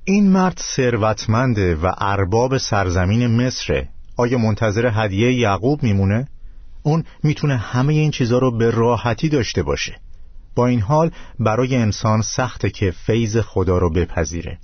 این 0.05 0.31
مرد 0.31 0.61
ثروتمنده 0.77 1.75
و 1.75 1.93
ارباب 1.99 2.59
سرزمین 2.59 3.47
مصره. 3.47 3.89
آیا 4.17 4.39
منتظر 4.39 4.91
هدیه 4.95 5.33
یعقوب 5.33 5.83
میمونه؟ 5.83 6.29
اون 6.83 7.05
می‌تونه 7.23 7.57
همه 7.57 7.93
این 7.93 8.11
چیزها 8.11 8.39
رو 8.39 8.59
به 8.59 8.71
راحتی 8.71 9.29
داشته 9.29 9.63
باشه. 9.63 9.97
با 10.55 10.67
این 10.67 10.81
حال 10.81 11.11
برای 11.39 11.77
انسان 11.77 12.23
سخته 12.23 12.71
که 12.71 12.91
فیض 12.91 13.37
خدا 13.37 13.79
رو 13.79 13.91
بپذیره. 13.91 14.59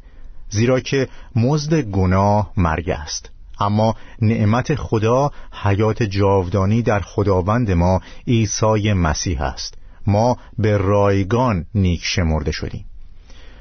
زیرا 0.51 0.81
که 0.81 1.09
مزد 1.37 1.81
گناه 1.81 2.53
مرگ 2.57 2.91
است. 2.91 3.31
اما 3.61 3.95
نعمت 4.23 4.75
خدا 4.75 5.31
حیات 5.63 6.03
جاودانی 6.03 6.83
در 6.83 7.01
خداوند 7.01 7.71
ما 7.71 8.01
عیسی 8.27 8.93
مسیح 8.93 9.43
است. 9.43 9.75
ما 10.07 10.37
به 10.59 10.77
رایگان 10.77 11.67
نیک 11.75 12.01
شمرده 12.05 12.53
شدیم. 12.53 12.85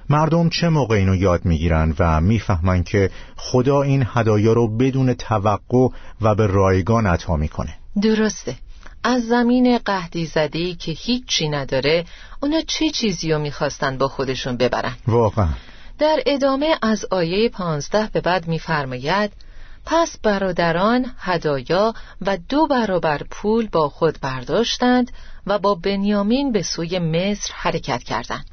مردم 0.10 0.50
چه 0.50 0.70
موقع 0.70 0.96
اینو 0.96 1.16
یاد 1.16 1.46
می‌گیرن 1.46 1.94
و 2.00 2.22
می‌فهمن 2.22 2.84
که 2.84 3.12
خدا 3.36 3.82
این 3.82 4.08
هدایا 4.14 4.54
رو 4.54 4.78
بدون 4.78 5.14
توقع 5.14 5.88
و 6.22 6.36
به 6.36 6.48
رایگان 6.48 7.06
عطا 7.06 7.36
می‌کنه؟ 7.36 7.74
درسته. 8.02 8.56
از 9.04 9.28
زمین 9.28 9.78
قهدی 9.78 10.26
زدی 10.26 10.76
که 10.76 10.92
هیچی 10.92 11.50
نداره 11.50 12.06
اونا 12.42 12.62
چه 12.68 12.90
چیزی 12.90 13.32
رو 13.32 13.40
می‌خواستن 13.40 13.98
با 13.98 14.08
خودشون 14.08 14.58
ببرن؟ 14.58 14.96
واقعا. 15.08 15.48
در 16.00 16.24
ادامه 16.26 16.78
از 16.82 17.06
آیه 17.12 17.50
پانزده 17.50 18.10
به 18.14 18.22
بعد 18.22 18.48
میفرماید 18.48 19.32
پس 19.86 20.18
برادران 20.18 21.06
هدایا 21.20 21.94
و 22.22 22.38
دو 22.50 22.68
برابر 22.68 23.22
پول 23.32 23.68
با 23.68 23.90
خود 23.90 24.18
برداشتند 24.22 25.12
و 25.48 25.60
با 25.60 25.76
بنیامین 25.76 26.52
به 26.52 26.62
سوی 26.62 27.00
مصر 27.00 27.54
حرکت 27.54 28.04
کردند. 28.04 28.46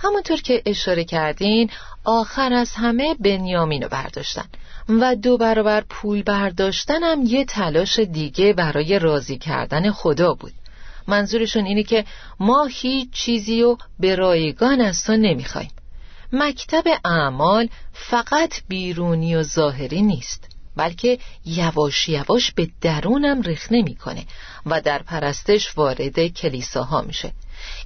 همونطور 0.00 0.40
که 0.40 0.62
اشاره 0.66 1.04
کردین 1.04 1.70
آخر 2.04 2.52
از 2.52 2.70
همه 2.74 3.14
بنیامین 3.14 3.82
رو 3.82 3.88
برداشتن 3.88 4.44
و 4.88 5.16
دو 5.16 5.38
برابر 5.38 5.80
پول 5.80 6.22
برداشتن 6.22 7.02
هم 7.02 7.22
یه 7.26 7.44
تلاش 7.44 7.98
دیگه 7.98 8.52
برای 8.52 8.98
راضی 8.98 9.38
کردن 9.38 9.90
خدا 9.90 10.34
بود. 10.34 10.52
منظورشون 11.06 11.64
اینه 11.64 11.82
که 11.82 12.04
ما 12.40 12.64
هیچ 12.64 13.10
چیزی 13.12 13.62
رو 13.62 13.78
به 13.98 14.14
رایگان 14.14 14.80
از 14.80 15.04
تو 15.04 15.16
نمی‌خوایم. 15.16 15.70
مکتب 16.32 16.84
اعمال 17.04 17.68
فقط 17.92 18.54
بیرونی 18.68 19.34
و 19.36 19.42
ظاهری 19.42 20.02
نیست 20.02 20.48
بلکه 20.76 21.18
یواش 21.44 22.08
یواش 22.08 22.52
به 22.52 22.68
درونم 22.80 23.42
رخنه 23.42 23.82
می‌کنه 23.82 24.24
و 24.66 24.80
در 24.80 24.98
پرستش 24.98 25.78
وارد 25.78 26.26
کلیساها 26.26 27.02
میشه. 27.02 27.32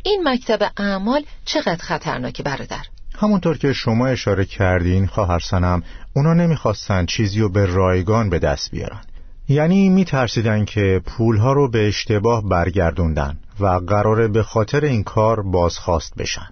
این 0.03 0.29
مکتب 0.29 0.71
اعمال 0.77 1.25
چقدر 1.45 1.83
خطرناکه 1.83 2.43
برادر؟ 2.43 2.85
همونطور 3.19 3.59
که 3.59 3.73
شما 3.73 4.07
اشاره 4.07 4.45
کردین 4.45 5.07
خواهر 5.07 5.39
سنم 5.39 5.83
اونا 6.17 6.35
نمی‌خواستن 6.35 7.07
چیزی 7.07 7.41
رو 7.41 7.49
به 7.49 7.67
رایگان 7.67 8.31
به 8.31 8.39
دست 8.39 8.71
بیارن. 8.71 9.01
یعنی 9.49 9.89
میترسیدن 9.89 10.65
که 10.65 11.01
پولها 11.07 11.53
رو 11.53 11.71
به 11.71 11.89
اشتباه 11.89 12.49
برگردوندن 12.49 13.39
و 13.61 13.67
قراره 13.67 14.29
به 14.29 14.43
خاطر 14.43 14.85
این 14.85 15.03
کار 15.03 15.43
بازخواست 15.43 16.15
بشن. 16.19 16.49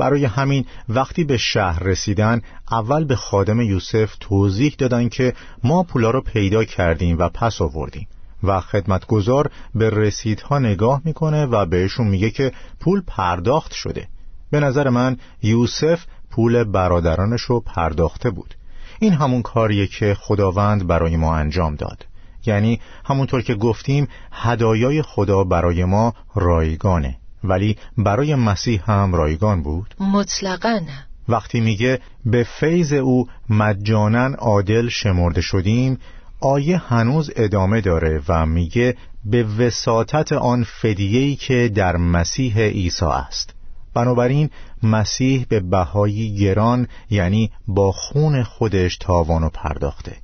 برای 0.00 0.24
همین 0.24 0.64
وقتی 0.88 1.24
به 1.24 1.36
شهر 1.36 1.82
رسیدن 1.82 2.40
اول 2.70 3.04
به 3.04 3.16
خادم 3.16 3.60
یوسف 3.60 4.16
توضیح 4.20 4.74
دادن 4.78 5.08
که 5.08 5.34
ما 5.64 5.82
پولا 5.82 6.10
رو 6.10 6.20
پیدا 6.20 6.64
کردیم 6.64 7.18
و 7.18 7.28
پس 7.28 7.60
آوردیم 7.60 8.08
و 8.42 8.60
خدمتگزار 8.60 9.50
به 9.74 9.90
رسیدها 9.90 10.58
نگاه 10.58 11.00
می‌کنه 11.04 11.46
و 11.46 11.66
بهشون 11.66 12.06
میگه 12.06 12.30
که 12.30 12.52
پول 12.80 13.02
پرداخت 13.06 13.72
شده. 13.72 14.08
به 14.50 14.60
نظر 14.60 14.88
من 14.88 15.16
یوسف 15.42 16.04
پول 16.30 16.64
برادرانش 16.64 17.42
رو 17.42 17.60
پرداخته 17.60 18.30
بود. 18.30 18.54
این 19.00 19.12
همون 19.12 19.42
کاریه 19.42 19.86
که 19.86 20.16
خداوند 20.20 20.86
برای 20.86 21.16
ما 21.16 21.36
انجام 21.36 21.74
داد. 21.74 22.06
یعنی 22.46 22.80
همونطور 23.04 23.42
که 23.42 23.54
گفتیم 23.54 24.08
هدایای 24.32 25.02
خدا 25.02 25.44
برای 25.44 25.84
ما 25.84 26.14
رایگانه. 26.34 27.16
ولی 27.44 27.76
برای 27.98 28.34
مسیح 28.34 28.90
هم 28.90 29.14
رایگان 29.14 29.62
بود؟ 29.62 29.94
مطلقا 30.00 30.80
وقتی 31.28 31.60
میگه 31.60 32.00
به 32.24 32.46
فیض 32.60 32.92
او 32.92 33.28
مجانا 33.48 34.34
عادل 34.38 34.88
شمرده 34.88 35.40
شدیم 35.40 35.98
آیه 36.40 36.78
هنوز 36.78 37.30
ادامه 37.36 37.80
داره 37.80 38.22
و 38.28 38.46
میگه 38.46 38.96
به 39.24 39.44
وساطت 39.44 40.32
آن 40.32 40.64
فدیهی 40.64 41.36
که 41.36 41.70
در 41.74 41.96
مسیح 41.96 42.58
عیسی 42.58 43.04
است. 43.04 43.54
بنابراین 43.94 44.50
مسیح 44.82 45.46
به 45.48 45.60
بهایی 45.60 46.34
گران 46.34 46.88
یعنی 47.10 47.50
با 47.68 47.92
خون 47.92 48.42
خودش 48.42 48.96
تاوانو 48.96 49.48
پرداخته. 49.48 50.16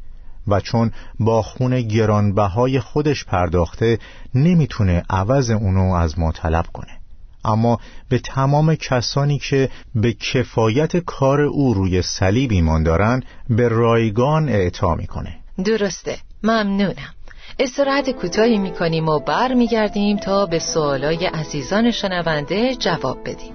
و 0.48 0.60
چون 0.60 0.90
با 1.20 1.42
خون 1.42 1.80
گرانبهای 1.80 2.80
خودش 2.80 3.24
پرداخته 3.24 3.98
نمی‌تونه 4.34 5.02
عوض 5.10 5.50
اونو 5.50 5.92
از 5.92 6.18
ما 6.18 6.32
طلب 6.32 6.66
کنه. 6.72 6.98
اما 7.46 7.78
به 8.08 8.18
تمام 8.18 8.74
کسانی 8.74 9.38
که 9.38 9.70
به 9.94 10.12
کفایت 10.12 10.96
کار 10.96 11.40
او 11.40 11.74
روی 11.74 12.02
صلیب 12.02 12.52
ایمان 12.52 12.82
دارن 12.82 13.22
به 13.50 13.68
رایگان 13.68 14.48
اعطا 14.48 14.94
می‌کنه. 14.94 15.36
درسته. 15.64 16.16
ممنونم. 16.42 17.14
استراحت 17.58 18.10
کوتاهی 18.10 18.58
می‌کنیم 18.58 19.08
و 19.08 19.18
بر 19.18 19.54
میگردیم 19.54 20.16
تا 20.16 20.46
به 20.46 20.58
سوالای 20.58 21.26
عزیزان 21.26 21.90
شنونده 21.90 22.74
جواب 22.74 23.18
بدیم. 23.24 23.54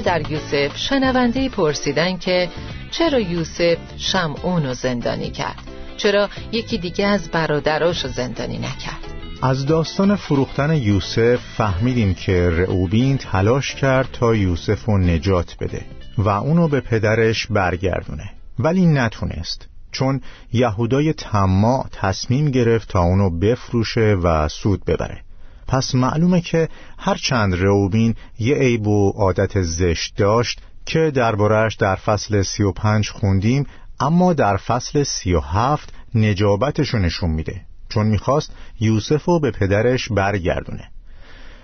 در 0.00 0.30
یوسف 0.30 0.76
شنونده 0.76 1.48
پرسیدن 1.48 2.18
که 2.18 2.48
چرا 2.90 3.20
یوسف 3.20 3.76
شمعون 3.96 4.66
رو 4.66 4.74
زندانی 4.74 5.30
کرد؟ 5.30 5.62
چرا 5.96 6.28
یکی 6.52 6.78
دیگه 6.78 7.06
از 7.06 7.30
برادراش 7.30 8.04
رو 8.04 8.10
زندانی 8.10 8.58
نکرد؟ 8.58 9.06
از 9.42 9.66
داستان 9.66 10.16
فروختن 10.16 10.76
یوسف 10.76 11.40
فهمیدیم 11.56 12.14
که 12.14 12.50
رعوبین 12.50 13.18
تلاش 13.18 13.74
کرد 13.74 14.08
تا 14.12 14.34
یوسف 14.34 14.84
رو 14.84 14.98
نجات 14.98 15.56
بده 15.60 15.84
و 16.18 16.28
اونو 16.28 16.68
به 16.68 16.80
پدرش 16.80 17.46
برگردونه. 17.46 18.30
ولی 18.58 18.86
نتونست 18.86 19.68
چون 19.92 20.20
یهودای 20.52 21.12
تما 21.12 21.86
تصمیم 21.92 22.50
گرفت 22.50 22.88
تا 22.88 23.00
اونو 23.00 23.30
بفروشه 23.38 24.16
و 24.22 24.48
سود 24.48 24.84
ببره. 24.84 25.25
پس 25.68 25.94
معلومه 25.94 26.40
که 26.40 26.68
هرچند 26.98 27.54
روبین 27.54 28.14
یه 28.38 28.54
عیب 28.54 28.86
و 28.86 29.10
عادت 29.10 29.62
زشت 29.62 30.16
داشت 30.16 30.60
که 30.86 31.10
دربارهش 31.14 31.74
در 31.74 31.96
فصل 31.96 32.42
سی 32.42 32.62
و 32.62 32.72
پنج 32.72 33.10
خوندیم 33.10 33.66
اما 34.00 34.32
در 34.32 34.56
فصل 34.56 35.02
سی 35.02 35.34
و 35.34 35.40
هفت 35.40 35.92
نجابتشو 36.14 36.98
نشون 36.98 37.30
میده 37.30 37.60
چون 37.88 38.06
می‌خواست 38.06 38.52
یوسف 38.80 39.24
رو 39.24 39.40
به 39.40 39.50
پدرش 39.50 40.08
برگردونه. 40.08 40.90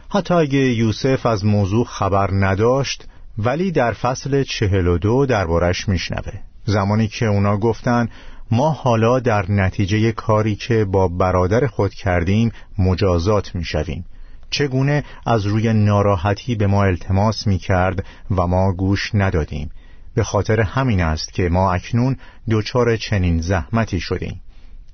حتی 0.08 0.34
اگه 0.34 0.58
یوسف 0.58 1.26
از 1.26 1.44
موضوع 1.44 1.84
خبر 1.84 2.30
نداشت 2.32 3.04
ولی 3.38 3.70
در 3.70 3.92
فصل 3.92 4.42
چهل 4.42 4.86
و 4.86 4.98
دو 4.98 5.26
دربارش 5.26 5.88
میشنوه. 5.88 6.32
زمانی 6.64 7.08
که 7.08 7.26
اونا 7.26 7.56
گفتن 7.56 8.08
ما 8.54 8.70
حالا 8.70 9.20
در 9.20 9.52
نتیجه 9.52 10.12
کاری 10.12 10.54
که 10.54 10.84
با 10.84 11.08
برادر 11.08 11.66
خود 11.66 11.94
کردیم 11.94 12.52
مجازات 12.78 13.54
می 13.54 13.64
شویم. 13.64 14.04
چگونه 14.50 15.04
از 15.26 15.46
روی 15.46 15.72
ناراحتی 15.72 16.54
به 16.54 16.66
ما 16.66 16.84
التماس 16.84 17.46
می 17.46 17.58
کرد 17.58 18.04
و 18.30 18.46
ما 18.46 18.72
گوش 18.72 19.10
ندادیم 19.14 19.70
به 20.14 20.24
خاطر 20.24 20.60
همین 20.60 21.00
است 21.00 21.32
که 21.32 21.48
ما 21.48 21.72
اکنون 21.72 22.16
دچار 22.50 22.96
چنین 22.96 23.40
زحمتی 23.40 24.00
شدیم 24.00 24.40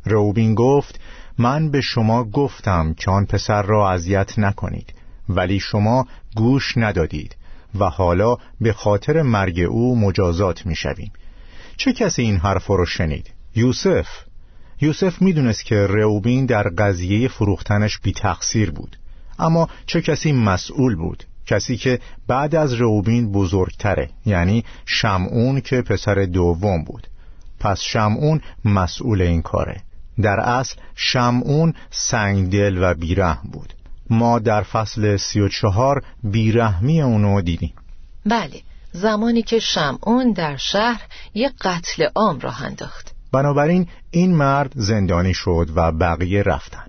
روبین 0.05 0.55
گفت 0.55 1.01
من 1.38 1.71
به 1.71 1.81
شما 1.81 2.25
گفتم 2.25 2.94
که 2.94 3.11
آن 3.11 3.27
پسر 3.27 3.62
را 3.62 3.90
اذیت 3.90 4.38
نکنید 4.38 4.94
ولی 5.29 5.61
شما 5.61 6.07
گوش 6.37 6.77
ندادید 6.77 7.37
و 7.79 7.85
حالا 7.85 8.37
به 8.61 8.73
خاطر 8.73 9.23
مرگ 9.23 9.61
او 9.61 10.01
مجازات 10.01 10.66
می‌شویم 10.66 11.12
چه 11.77 11.92
کسی 11.92 12.23
این 12.23 12.37
حرف 12.37 12.66
رو 12.66 12.87
شنید؟ 12.87 13.38
یوسف. 13.56 14.06
یوسف 14.80 15.22
می‌دونست 15.22 15.64
که 15.64 15.76
روبین 15.76 16.46
در 16.46 16.62
قضیه 16.62 17.28
فروختنش 17.28 17.98
بی 17.98 18.12
تقصیر 18.12 18.70
بود. 18.70 18.96
اما 19.38 19.68
چه 19.87 20.00
کسی 20.02 20.32
مسئول 20.32 20.96
بود؟ 20.96 21.24
کسی 21.46 21.76
که 21.76 22.00
بعد 22.26 22.54
از 22.54 22.72
روبین 22.72 23.32
بزرگتره 23.32 24.11
یعنی 24.26 24.64
شمعون 24.87 25.61
که 25.61 25.82
پسر 25.82 26.14
دوم 26.14 26.84
بود. 26.84 27.06
پس 27.61 27.80
شمعون 27.80 28.40
مسئول 28.64 29.22
این 29.22 29.42
کاره. 29.42 29.82
در 30.22 30.40
اصل 30.40 30.76
شمعون 30.94 31.74
سنگدل 31.90 32.78
و 32.82 32.94
بیرحم 32.94 33.50
بود. 33.52 33.74
ما 34.11 34.38
در 34.38 34.62
فصل 34.62 35.16
سی 35.16 35.40
و 35.40 35.48
چهار 35.48 36.04
بیرحمی 36.24 37.02
اونو 37.02 37.40
دیدیم. 37.40 37.72
بله 38.26 38.62
زمانی 38.92 39.42
که 39.42 39.58
شمعون 39.58 40.32
در 40.32 40.56
شهر 40.56 41.02
یک 41.34 41.52
قتل 41.61 42.08
عام 42.14 42.40
راه 42.40 42.64
انداخت. 42.64 43.17
بنابراین 43.33 43.87
این 44.11 44.35
مرد 44.35 44.73
زندانی 44.77 45.35
شد 45.35 45.71
و 45.75 45.93
بقیه 45.93 46.43
رفتن. 46.43 46.87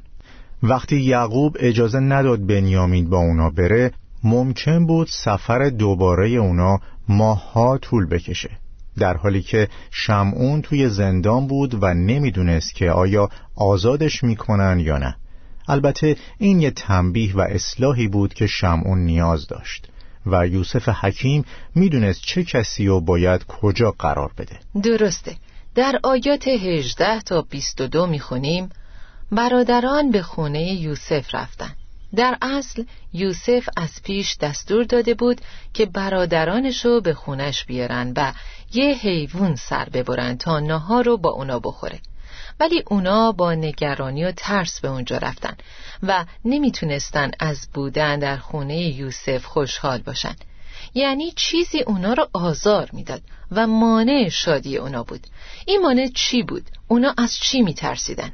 وقتی 0.63 0.99
یعقوب 0.99 1.58
اجازه 1.60 1.99
نداد 1.99 2.47
بنیامین 2.47 3.10
با 3.10 3.17
اونا 3.17 3.49
بره 3.49 3.91
ممکن 4.23 4.86
بود 4.86 5.08
سفر 5.08 5.69
دوباره 5.69 6.30
اونا 6.30 6.80
ماهها 7.08 7.78
طول 7.78 8.06
بکشه. 8.08 8.49
در 8.97 9.17
حالی 9.17 9.41
که 9.41 9.67
شمعون 9.91 10.62
توی 10.62 10.89
زندان 10.89 11.47
بود 11.47 11.84
و 11.84 11.93
نمی‌دونست 11.93 12.75
که 12.75 12.91
آیا 12.91 13.30
آزادش 13.56 14.23
می‌کنن 14.23 14.80
یا 14.80 14.97
نه. 14.97 15.15
البته 15.67 16.15
این 16.38 16.60
یه 16.60 16.71
تنبیه 16.71 17.36
و 17.36 17.41
اصلاحی 17.41 18.08
بود 18.08 18.34
که 18.34 18.47
شمعون 18.47 18.99
نیاز 18.99 19.47
داشت 19.47 19.89
و 20.25 20.47
یوسف 20.47 20.89
حکیم 20.89 21.45
می‌دونست 21.75 22.21
چه 22.21 22.43
کسی 22.43 22.88
رو 22.88 23.02
باید 23.02 23.43
کجا 23.43 23.91
قرار 23.91 24.32
بده. 24.38 24.60
درسته. 24.84 25.36
در 25.75 25.99
آیات 26.03 26.47
18 26.47 27.21
تا 27.21 27.41
22 27.41 28.08
می‌خونیم 28.08 28.69
برادران 29.32 30.12
به 30.12 30.21
خونه 30.21 30.73
یوسف 30.73 31.36
رفتند 31.36 31.75
در 32.15 32.38
اصل 32.41 32.84
یوسف 33.13 33.69
از 33.77 34.03
پیش 34.03 34.38
دستور 34.38 34.84
داده 34.84 35.13
بود 35.13 35.41
که 35.73 35.86
برادرانشو 35.86 37.01
به 37.01 37.13
خونش 37.13 37.65
بیارن 37.65 38.13
و 38.15 38.34
یه 38.73 38.93
حیوان 38.93 39.55
سر 39.55 39.89
ببرن 39.89 40.38
تا 40.38 40.60
نهار 40.60 41.05
رو 41.05 41.17
با 41.17 41.29
اونا 41.29 41.60
بخوره. 41.60 41.99
ولی 42.60 42.84
اونا 42.88 43.32
با 43.32 43.53
نگرانی 43.53 44.25
و 44.25 44.32
ترس 44.32 44.79
به 44.79 44.88
اونجا 44.88 45.17
رفتن 45.17 45.58
و 46.03 46.25
نمی‌تونستن 46.45 47.32
از 47.39 47.67
بودن 47.73 48.19
در 48.19 48.38
خونه 48.38 48.77
یوسف 48.77 49.45
خوشحال 49.45 50.01
باشن. 50.01 50.36
یعنی 50.93 51.32
چیزی 51.36 51.82
اونا 51.82 52.13
رو 52.13 52.28
آزار 52.34 52.89
می‌داد 52.93 53.21
و 53.52 53.67
مانع 53.67 54.30
شادی 54.30 54.78
اونا 54.78 55.04
بود 55.04 55.28
این 55.65 55.82
مانع 55.82 56.08
چی 56.13 56.43
بود؟ 56.43 56.63
اونا 56.88 57.13
از 57.17 57.38
چی 57.38 57.62
میترسیدن؟ 57.62 58.32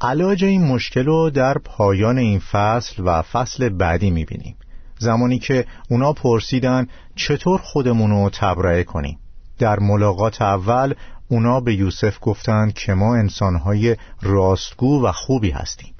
علاج 0.00 0.44
این 0.44 0.64
مشکل 0.64 1.04
رو 1.04 1.30
در 1.30 1.58
پایان 1.58 2.18
این 2.18 2.38
فصل 2.38 3.02
و 3.06 3.22
فصل 3.22 3.68
بعدی 3.68 4.10
می‌بینیم 4.10 4.56
زمانی 4.98 5.38
که 5.38 5.66
اونا 5.90 6.12
پرسیدن 6.12 6.88
چطور 7.16 7.60
خودمون 7.60 8.10
رو 8.10 8.30
تبرئه 8.30 8.84
کنیم 8.84 9.18
در 9.58 9.78
ملاقات 9.78 10.42
اول 10.42 10.94
اونا 11.28 11.60
به 11.60 11.74
یوسف 11.74 12.18
گفتند 12.20 12.74
که 12.74 12.94
ما 12.94 13.16
انسانهای 13.16 13.96
راستگو 14.22 15.06
و 15.06 15.12
خوبی 15.12 15.50
هستیم 15.50 15.95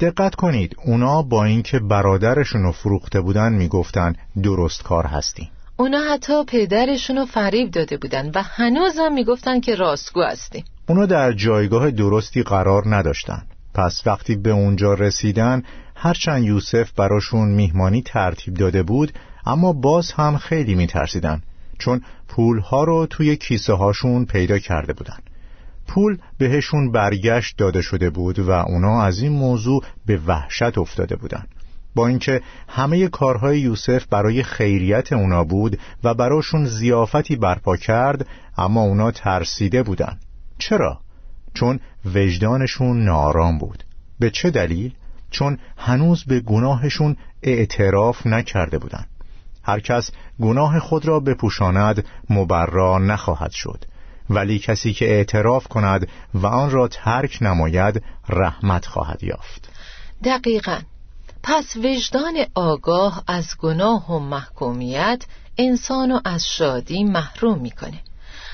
دقت 0.00 0.34
کنید 0.34 0.76
اونا 0.84 1.22
با 1.22 1.44
اینکه 1.44 1.78
برادرشون 1.78 2.62
رو 2.62 2.72
فروخته 2.72 3.20
بودن 3.20 3.52
می‌گفتن 3.52 4.14
درست 4.42 4.82
کار 4.82 5.06
هستیم 5.06 5.48
اونا 5.76 5.98
حتی 6.12 6.44
پدرشون 6.44 7.16
رو 7.16 7.26
فریب 7.26 7.70
داده 7.70 7.96
بودن 7.96 8.30
و 8.34 8.42
هنوزم 8.42 9.12
می‌گفتن 9.12 9.60
که 9.60 9.74
راستگو 9.74 10.22
هستیم. 10.22 10.64
اونا 10.88 11.06
در 11.06 11.32
جایگاه 11.32 11.90
درستی 11.90 12.42
قرار 12.42 12.82
نداشتن. 12.86 13.42
پس 13.74 14.02
وقتی 14.06 14.36
به 14.36 14.50
اونجا 14.50 14.94
رسیدن 14.94 15.62
هرچند 15.94 16.44
یوسف 16.44 16.90
براشون 16.92 17.48
میهمانی 17.48 18.02
ترتیب 18.02 18.54
داده 18.54 18.82
بود 18.82 19.12
اما 19.46 19.72
باز 19.72 20.12
هم 20.12 20.36
خیلی 20.36 20.74
میترسیدن 20.74 21.42
چون 21.78 22.02
پولها 22.28 22.84
رو 22.84 23.06
توی 23.06 23.36
کیسه 23.36 23.72
هاشون 23.72 24.24
پیدا 24.24 24.58
کرده 24.58 24.92
بودن. 24.92 25.18
پول 25.90 26.18
بهشون 26.38 26.92
برگشت 26.92 27.56
داده 27.56 27.82
شده 27.82 28.10
بود 28.10 28.38
و 28.38 28.50
اونا 28.50 29.02
از 29.02 29.22
این 29.22 29.32
موضوع 29.32 29.84
به 30.06 30.20
وحشت 30.26 30.78
افتاده 30.78 31.16
بودن. 31.16 31.46
با 31.94 32.06
اینکه 32.06 32.40
همه 32.68 33.08
کارهای 33.08 33.60
یوسف 33.60 34.06
برای 34.06 34.42
خیریت 34.42 35.12
اونا 35.12 35.44
بود 35.44 35.78
و 36.04 36.14
براشون 36.14 36.64
زیافتی 36.64 37.36
برپا 37.36 37.76
کرد 37.76 38.26
اما 38.58 38.82
اونا 38.82 39.10
ترسیده 39.10 39.82
بودن. 39.82 40.18
چرا؟ 40.58 41.00
چون 41.54 41.80
وجدانشون 42.14 43.04
نارام 43.04 43.58
بود. 43.58 43.84
به 44.20 44.30
چه 44.30 44.50
دلیل؟ 44.50 44.94
چون 45.30 45.58
هنوز 45.76 46.24
به 46.24 46.40
گناهشون 46.40 47.16
اعتراف 47.42 48.26
نکرده 48.26 48.78
بودن. 48.78 49.04
هر 49.62 49.80
کس 49.80 50.10
گناه 50.40 50.78
خود 50.78 51.06
را 51.06 51.20
بپوشاند 51.20 52.04
مبرا 52.30 52.98
نخواهد 52.98 53.50
شد. 53.50 53.84
ولی 54.30 54.58
کسی 54.58 54.92
که 54.92 55.04
اعتراف 55.04 55.68
کند 55.68 56.08
و 56.34 56.46
آن 56.46 56.70
را 56.70 56.88
ترک 56.88 57.38
نماید 57.40 58.02
رحمت 58.28 58.86
خواهد 58.86 59.22
یافت. 59.22 59.68
دقیقا. 60.24 60.78
پس 61.42 61.76
وجدان 61.76 62.34
آگاه 62.54 63.22
از 63.26 63.56
گناه 63.58 64.12
و 64.12 64.18
محکومیت 64.18 65.24
انسانو 65.58 66.20
از 66.24 66.46
شادی 66.46 67.04
محروم 67.04 67.58
می‌کنه. 67.58 68.00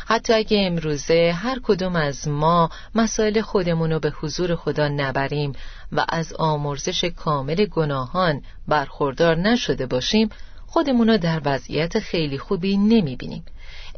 حتی 0.06 0.32
اگه 0.32 0.66
امروزه 0.66 1.32
هر 1.36 1.60
کدوم 1.62 1.96
از 1.96 2.28
ما 2.28 2.70
مسائل 2.94 3.40
خودمون 3.40 3.92
رو 3.92 3.98
به 3.98 4.10
حضور 4.10 4.56
خدا 4.56 4.88
نبریم 4.88 5.52
و 5.92 6.04
از 6.08 6.32
آمرزش 6.32 7.04
کامل 7.04 7.66
گناهان 7.66 8.42
برخوردار 8.68 9.36
نشده 9.36 9.86
باشیم 9.86 10.28
خودمون 10.66 11.08
رو 11.08 11.18
در 11.18 11.40
وضعیت 11.44 11.98
خیلی 11.98 12.38
خوبی 12.38 12.76
نمی‌بینیم. 12.76 13.44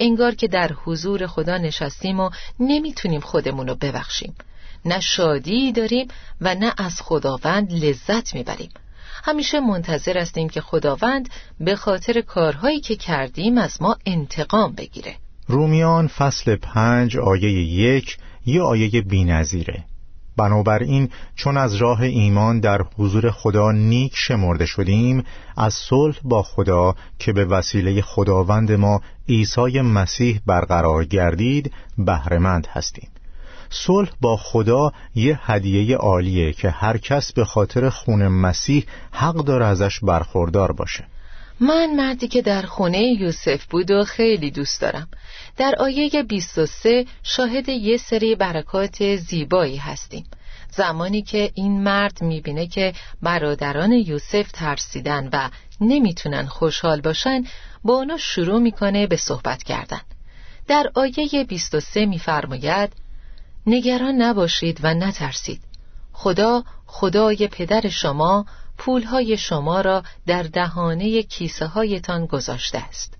انگار 0.00 0.34
که 0.34 0.48
در 0.48 0.72
حضور 0.84 1.26
خدا 1.26 1.58
نشستیم 1.58 2.20
و 2.20 2.30
نمی‌تونیم 2.61 3.20
خودمون 3.20 3.68
رو 3.68 3.74
ببخشیم. 3.74 4.34
نه 4.84 5.00
شادی 5.00 5.72
داریم 5.72 6.08
و 6.40 6.54
نه 6.54 6.74
از 6.78 7.00
خداوند 7.02 7.72
لذت 7.72 8.34
می‌بریم. 8.34 8.70
همیشه 9.24 9.61
منتظر 9.61 10.18
هستیم 10.18 10.48
که 10.48 10.61
خداوند 10.61 11.28
به 11.61 11.76
خاطر 11.76 12.20
کارهایی 12.20 12.80
که 12.80 12.96
کردیم 12.96 13.58
از 13.58 13.82
ما 13.82 13.96
انتقام 14.06 14.72
بگیره. 14.72 15.14
رومیان 15.46 16.08
فصل 16.08 16.56
پنج 16.56 17.16
آیه 17.16 17.50
یک 17.50 18.18
یه 18.46 18.62
آیه 18.62 19.02
بی 19.02 19.24
نظیره. 19.24 19.84
بنابراین 20.38 21.09
چون 21.35 21.57
از 21.57 21.74
راه 21.74 22.01
ایمان 22.01 22.61
در 22.61 22.83
حضور 22.98 23.31
خدا 23.31 23.72
نیک 23.72 24.12
شمرده 24.14 24.66
شدیم 24.66 25.24
از 25.57 25.74
صلح 25.74 26.16
با 26.24 26.42
خدا 26.42 26.94
که 27.18 27.33
به 27.33 27.44
وسیله 27.44 28.03
خداوند 28.03 28.72
ما 28.72 29.01
عیسی 29.29 29.81
مسیح 29.81 30.40
برقرار 30.46 31.05
گردید 31.05 31.72
بهرهمند 31.98 32.66
هستیم. 32.70 33.09
صلح 33.70 34.11
با 34.20 34.37
خدا 34.37 34.92
یه 35.14 35.40
هدیه 35.42 35.96
عالیه 35.96 36.53
که 36.53 36.70
هر 36.70 36.98
کس 36.98 37.33
به 37.33 37.44
خاطر 37.44 37.88
خون 37.88 38.29
مسیح 38.29 38.87
حق 39.12 39.35
داره 39.35 39.64
ازش 39.64 40.01
برخوردار 40.01 40.72
باشه. 40.72 41.05
من 41.60 41.96
مردی 41.96 42.28
که 42.28 42.42
در 42.42 42.62
خونه 42.62 43.02
یوسف 43.02 43.64
بود 43.64 43.90
و 43.90 44.04
خیلی 44.04 44.50
دوست 44.50 44.80
دارم. 44.80 45.08
در 45.56 45.74
آیه 45.78 46.22
23 46.22 47.06
شاهد 47.22 47.68
یه 47.68 47.96
سری 47.96 48.34
برکات 48.34 49.16
زیبایی 49.16 49.76
هستیم. 49.76 50.24
زمانی 50.70 51.22
که 51.22 51.50
این 51.54 51.82
مرد 51.82 52.22
می‌بینه 52.22 52.66
که 52.66 52.92
برادران 53.22 53.92
یوسف 53.92 54.52
ترسیدن 54.52 55.28
و 55.32 55.50
نمی‌تونن 55.80 56.46
خوشحال 56.46 57.00
باشن 57.00 57.44
با 57.84 57.94
اونا 57.94 58.16
شروع 58.16 58.58
می‌کنه 58.58 59.06
به 59.06 59.16
صحبت 59.16 59.62
کردن. 59.62 60.00
در 60.66 60.90
آیه 60.94 61.44
23 61.48 62.06
میفرماید 62.06 62.92
نگران 63.66 64.14
نباشید 64.14 64.80
و 64.82 64.94
نترسید. 64.94 65.60
خدا 66.12 66.64
خدای 66.86 67.48
پدر 67.48 67.88
شما 67.88 68.46
پولهای 68.78 69.36
شما 69.36 69.80
را 69.80 70.02
در 70.26 70.42
دهانه 70.42 71.22
کیسه 71.22 71.66
هایتان 71.66 72.26
گذاشته 72.26 72.78
است. 72.78 73.14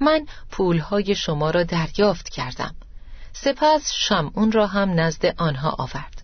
من 0.00 0.26
پولهای 0.50 1.14
شما 1.14 1.50
را 1.50 1.62
دریافت 1.62 2.28
کردم. 2.28 2.74
سپس 3.32 3.92
شمعون 3.94 4.52
را 4.52 4.66
هم 4.66 5.00
نزد 5.00 5.26
آنها 5.26 5.70
آورد. 5.78 6.22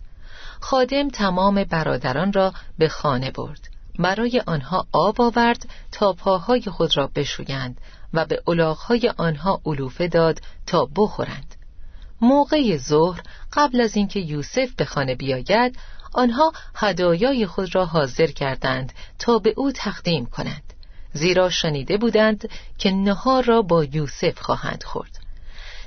خادم 0.59 1.09
تمام 1.09 1.63
برادران 1.63 2.33
را 2.33 2.53
به 2.77 2.89
خانه 2.89 3.31
برد. 3.31 3.67
برای 3.99 4.43
آنها 4.45 4.87
آب 4.91 5.21
آورد 5.21 5.69
تا 5.91 6.13
پاهای 6.13 6.61
خود 6.61 6.97
را 6.97 7.07
بشویند 7.15 7.81
و 8.13 8.25
به 8.25 8.43
الاغهای 8.47 9.13
آنها 9.17 9.61
علوفه 9.65 10.07
داد 10.07 10.41
تا 10.65 10.89
بخورند. 10.95 11.55
موقع 12.21 12.77
ظهر 12.77 13.21
قبل 13.53 13.81
از 13.81 13.95
اینکه 13.95 14.19
یوسف 14.19 14.71
به 14.77 14.85
خانه 14.85 15.15
بیاید 15.15 15.77
آنها 16.13 16.53
هدایای 16.75 17.45
خود 17.45 17.75
را 17.75 17.85
حاضر 17.85 18.27
کردند 18.27 18.93
تا 19.19 19.39
به 19.39 19.53
او 19.57 19.71
تقدیم 19.71 20.25
کنند. 20.25 20.73
زیرا 21.13 21.49
شنیده 21.49 21.97
بودند 21.97 22.49
که 22.77 22.91
نهار 22.91 23.43
را 23.43 23.61
با 23.61 23.83
یوسف 23.83 24.39
خواهند 24.39 24.83
خورد. 24.83 25.19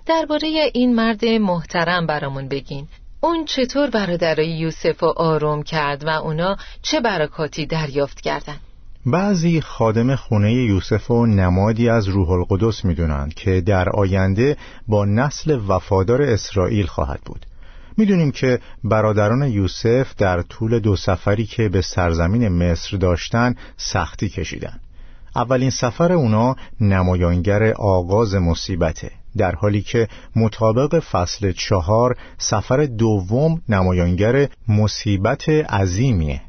درباره 0.07 0.71
این 0.75 0.95
مرد 0.95 1.25
محترم 1.25 2.07
برامون 2.07 2.49
بگین. 2.49 2.89
اون 3.21 3.45
چطور 3.45 3.91
برادرای 3.91 4.49
یوسف 4.49 5.03
رو 5.03 5.15
آروم 5.17 5.63
کرد 5.63 6.05
و 6.05 6.09
اونا 6.09 6.57
چه 6.83 7.01
برکاتی 7.01 7.67
دریافت 7.67 8.21
کردند 8.21 8.61
بعضی 9.07 9.61
خادم 9.61 10.17
خونه 10.17 10.53
یوسف 10.53 11.11
و 11.11 11.27
نمادی 11.27 11.89
از 11.89 12.09
روح 12.09 12.31
القدس 12.31 12.85
می‌دونند 12.85 13.35
که 13.35 13.61
در 13.61 13.89
آینده 13.89 14.57
با 14.89 15.05
نسل 15.05 15.61
وفادار 15.69 16.23
اسرائیل 16.23 16.87
خواهد 16.87 17.21
بود. 17.25 17.47
می‌دونیم 17.97 18.31
که 18.31 18.61
برادران 18.85 19.43
یوسف 19.43 20.15
در 20.15 20.43
طول 20.43 20.79
دو 20.79 20.97
سفری 20.97 21.47
که 21.47 21.69
به 21.69 21.81
سرزمین 21.81 22.49
مصر 22.49 22.97
داشتن 22.97 23.55
سختی 23.77 24.29
کشیدن. 24.29 24.81
اولین 25.37 25.71
سفر 25.71 26.13
اونا 26.13 26.57
نمایانگر 26.81 27.73
آغاز 27.73 28.35
مصیبته 28.35 29.11
در 29.37 29.55
حالی 29.55 29.83
که 29.83 30.09
مطابق 30.37 30.99
فصل 30.99 31.53
چهار 31.53 32.17
سفر 32.39 32.85
دوم 32.85 33.63
نمایانگر 33.69 34.49
مصیبت 34.69 35.49
عظیمیه. 35.49 36.41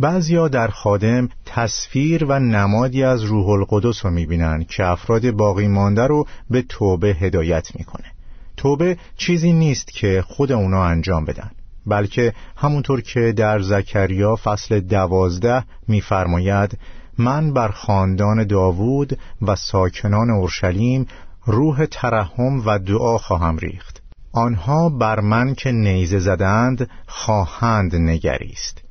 بعضیا 0.00 0.48
در 0.48 0.68
خادم 0.68 1.28
تصویر 1.46 2.24
و 2.24 2.38
نمادی 2.38 3.02
از 3.04 3.22
روح 3.22 3.48
القدس 3.48 4.04
رو 4.04 4.10
می‌بینن 4.10 4.64
که 4.68 4.84
افراد 4.86 5.30
باقی 5.30 5.68
مانده 5.68 6.06
رو 6.06 6.26
به 6.50 6.62
توبه 6.62 7.08
هدایت 7.08 7.68
می‌کنه. 7.74 8.13
توبه 8.56 8.96
چیزی 9.16 9.52
نیست 9.52 9.92
که 9.92 10.24
خود 10.26 10.52
اونا 10.52 10.84
انجام 10.84 11.24
بدن 11.24 11.50
بلکه 11.86 12.32
همونطور 12.56 13.00
که 13.00 13.32
در 13.32 13.60
زکریا 13.60 14.36
فصل 14.36 14.80
دوازده 14.80 15.64
میفرماید 15.88 16.78
من 17.18 17.52
بر 17.52 17.68
خاندان 17.68 18.46
داوود 18.46 19.18
و 19.42 19.56
ساکنان 19.56 20.30
اورشلیم 20.30 21.06
روح 21.46 21.86
ترحم 21.86 22.62
و 22.66 22.78
دعا 22.78 23.18
خواهم 23.18 23.58
ریخت. 23.58 24.02
آنها 24.32 24.88
بر 24.88 25.20
من 25.20 25.54
که 25.54 25.72
نیزه 25.72 26.18
زدند 26.18 26.90
خواهند 27.06 27.96
نگریست. 27.96 28.82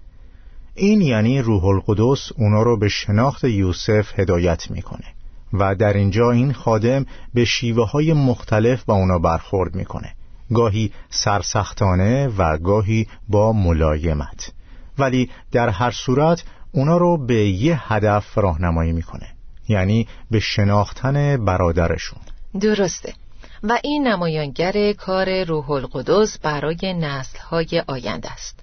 این 0.75 1.01
یعنی 1.01 1.41
روح 1.41 1.65
القدس 1.65 2.31
اونا 2.37 2.63
رو 2.63 2.79
به 2.79 2.89
شناخت 2.89 3.43
یوسف 3.43 4.19
هدایت 4.19 4.71
می‌کنه. 4.71 5.05
و 5.53 5.75
در 5.75 5.93
اینجا 5.93 6.31
این 6.31 6.53
خادم 6.53 7.05
به 7.33 7.45
شیوه 7.45 7.89
های 7.89 8.13
مختلف 8.13 8.83
با 8.83 8.93
اونا 8.93 9.19
برخورد 9.19 9.75
می‌کنه. 9.75 10.13
گاهی 10.53 10.91
سرسختانه 11.09 12.27
و 12.27 12.57
گاهی 12.57 13.07
با 13.29 13.53
ملایمت. 13.53 14.51
ولی 14.97 15.29
در 15.51 15.69
هر 15.69 15.91
صورت 15.91 16.43
اونا 16.71 16.97
رو 16.97 17.25
به 17.25 17.35
یه 17.35 17.93
هدف 17.93 18.37
راهنمایی 18.37 18.91
می‌کنه. 18.91 19.27
یعنی 19.67 20.07
به 20.31 20.39
شناختن 20.39 21.45
برادرشون. 21.45 22.19
درسته. 22.61 23.13
و 23.63 23.79
این 23.83 24.07
نمایانگر 24.07 24.93
کار 24.93 25.43
روح 25.43 25.71
القدس 25.71 26.37
برای 26.37 26.93
نسلهای 26.93 27.83
آینده 27.87 28.31
است. 28.31 28.62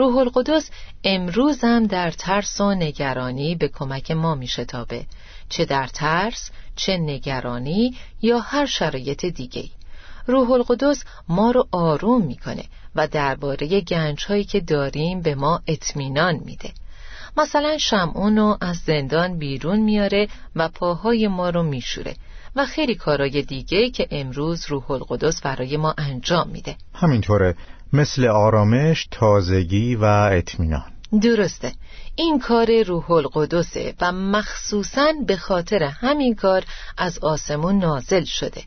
روح 0.00 0.16
القدس 0.16 0.70
امروز 1.04 1.64
هم 1.64 1.86
در 1.86 2.10
ترس 2.10 2.60
و 2.60 2.74
نگرانی 2.74 3.54
به 3.54 3.68
کمک 3.68 4.10
ما 4.10 4.34
میشتابه. 4.34 5.04
چه 5.48 5.64
در 5.64 5.86
ترس 5.86 6.50
چه 6.76 6.96
نگرانی 6.96 7.96
یا 8.22 8.38
هر 8.38 8.66
شرایط 8.66 9.26
دیگه 9.26 9.64
روح 10.26 10.50
القدس 10.50 11.04
ما 11.28 11.50
رو 11.50 11.68
آروم 11.72 12.26
می‌کنه 12.26 12.64
و 12.94 13.08
درباره 13.08 13.80
گنج 13.80 14.24
هایی 14.24 14.44
که 14.44 14.60
داریم 14.60 15.20
به 15.20 15.34
ما 15.34 15.60
اطمینان 15.66 16.40
میده. 16.44 16.70
مثلا 17.36 17.78
شمعون 17.78 18.36
رو 18.36 18.58
از 18.60 18.76
زندان 18.76 19.38
بیرون 19.38 19.80
میاره 19.80 20.28
و 20.56 20.68
پاهای 20.68 21.28
ما 21.28 21.50
رو 21.50 21.62
میشوره 21.62 22.14
و 22.56 22.66
خیلی 22.66 22.94
کارای 22.94 23.42
دیگه 23.42 23.90
که 23.90 24.08
امروز 24.10 24.66
روح 24.68 24.90
القدس 24.90 25.40
برای 25.40 25.76
ما 25.76 25.94
انجام 25.98 26.48
میده. 26.48 26.76
همینطوره. 26.94 27.56
مثل 27.92 28.26
آرامش، 28.26 29.08
تازگی 29.10 29.94
و 29.94 30.04
اطمینان. 30.04 30.92
درسته. 31.22 31.72
این 32.16 32.38
کار 32.38 32.82
روح 32.82 33.10
القدسه 33.10 33.94
و 34.00 34.12
مخصوصا 34.12 35.12
به 35.26 35.36
خاطر 35.36 35.82
همین 35.82 36.34
کار 36.34 36.64
از 36.98 37.18
آسمون 37.18 37.78
نازل 37.78 38.24
شده. 38.24 38.62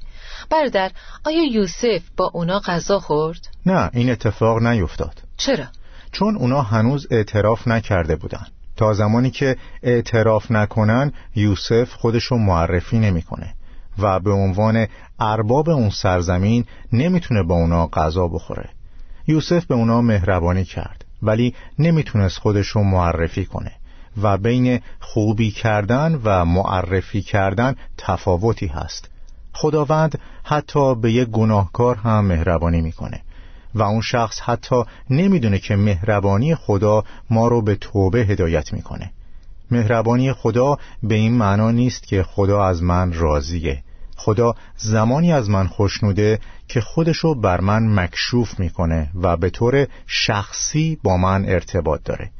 بردر 0.50 0.92
آیا 1.26 1.44
یوسف 1.52 2.02
با 2.18 2.32
اونا 2.34 2.60
غذا 2.60 3.00
خورد؟ 3.00 3.48
نه 3.66 3.90
این 3.94 4.10
اتفاق 4.10 4.64
نیفتاد. 4.64 5.22
چرا؟ 5.38 5.66
چون 6.12 6.38
اونا 6.38 6.62
هنوز 6.62 7.08
اعتراف 7.12 7.68
نکرده 7.68 8.16
بودن. 8.16 8.46
تا 8.78 8.94
زمانی 8.94 9.32
که 9.32 9.58
اعتراف 9.84 10.52
نکنن 10.52 11.14
یوسف 11.36 11.94
خودشو 11.94 12.36
معرفی 12.36 13.00
نمی‌کنه 13.00 13.54
و 14.00 14.20
به 14.20 14.32
عنوان 14.32 14.88
ارباب 15.20 15.70
اون 15.70 15.90
سرزمین 15.90 16.66
نمی‌تونه 16.94 17.44
با 17.44 17.56
اونا 17.56 17.88
غذا 17.88 18.28
بخوره. 18.28 18.70
یوسف 19.28 19.66
به 19.66 19.76
اونا 19.76 20.02
مهربانی 20.02 20.66
کرد 20.66 21.06
ولی 21.22 21.56
نمی‌تونست 21.80 22.38
خودشو 22.38 22.80
معرفی 22.80 23.46
کنه 23.46 23.72
و 24.22 24.38
بین 24.38 24.80
خوبی 25.00 25.52
کردن 25.52 26.22
و 26.24 26.46
معرفی 26.46 27.22
کردن 27.22 27.76
تفاوتی 27.98 28.68
هست. 28.68 29.10
خداوند 29.54 30.20
حتی 30.44 30.96
به 30.96 31.12
یک 31.12 31.28
گناهکار 31.28 31.96
هم 31.96 32.26
مهربانی 32.26 32.82
می‌کنه 32.82 33.22
و 33.76 33.84
اون 33.84 34.02
شخص 34.02 34.40
حتی 34.40 34.84
نمی‌دونه 35.10 35.60
که 35.60 35.76
مهربانی 35.76 36.56
خدا 36.56 37.04
ما 37.30 37.48
رو 37.48 37.62
به 37.62 37.76
توبه 37.76 38.20
هدایت 38.20 38.74
می‌کنه. 38.74 39.12
مهربانی 39.72 40.34
خدا 40.34 40.78
به 41.04 41.16
این 41.16 41.34
معنا 41.34 41.72
نیست 41.72 42.04
که 42.04 42.24
خدا 42.24 42.66
از 42.66 42.84
من 42.84 43.14
راضیه. 43.14 43.84
خدا 44.17 44.56
زمانی 44.78 45.34
از 45.34 45.49
من 45.49 45.67
خوشنوده 45.67 46.39
که 46.67 46.82
خودشو 46.82 47.36
بر 47.36 47.62
من 47.62 47.99
مکشوف 47.99 48.60
می‌کنه 48.60 49.10
و 49.21 49.38
به 49.38 49.49
طور 49.49 49.88
شخصی 50.08 50.97
با 51.04 51.17
من 51.17 51.45
ارتباط 51.45 52.02
داره. 52.06 52.32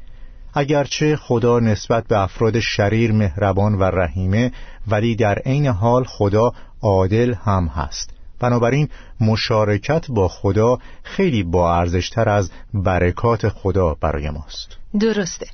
اگرچه 0.54 1.16
خدا 1.16 1.60
نسبت 1.60 2.06
به 2.06 2.18
افراد 2.18 2.60
شریر 2.60 3.12
مهربان 3.12 3.74
و 3.74 3.82
رحیمه 3.82 4.52
ولی 4.88 5.16
در 5.16 5.38
عین 5.38 5.66
حال 5.66 6.04
خدا 6.04 6.52
عادل 6.82 7.34
هم 7.44 7.66
هست. 7.66 8.10
بنابراین 8.40 8.88
مشارکت 9.20 10.06
با 10.08 10.28
خدا 10.28 10.78
خیلی 11.02 11.42
با 11.42 11.76
ارزشتر 11.76 12.28
از 12.28 12.50
برکات 12.74 13.48
خدا 13.48 13.94
برای 13.94 14.30
ماست. 14.30 14.68
درسته. 15.00 15.46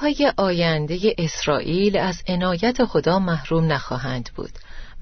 های 0.00 0.32
آینده 0.36 1.14
اسرائیل 1.18 1.96
از 1.96 2.22
عنایت 2.28 2.84
خدا 2.84 3.18
محروم 3.18 3.72
نخواهند 3.72 4.30
بود. 4.34 4.50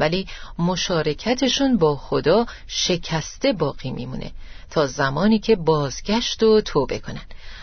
ولی 0.00 0.26
مشارکتشون 0.58 1.76
با 1.76 1.96
خدا 1.96 2.46
شکسته 2.66 3.52
باقی 3.52 3.90
میمونه 3.90 4.30
تا 4.70 4.87
زمانی 4.87 5.38
که 5.38 5.56
بازگشت 5.56 6.42
و 6.42 6.61
توبه 6.61 6.98
کنن. 6.98 7.22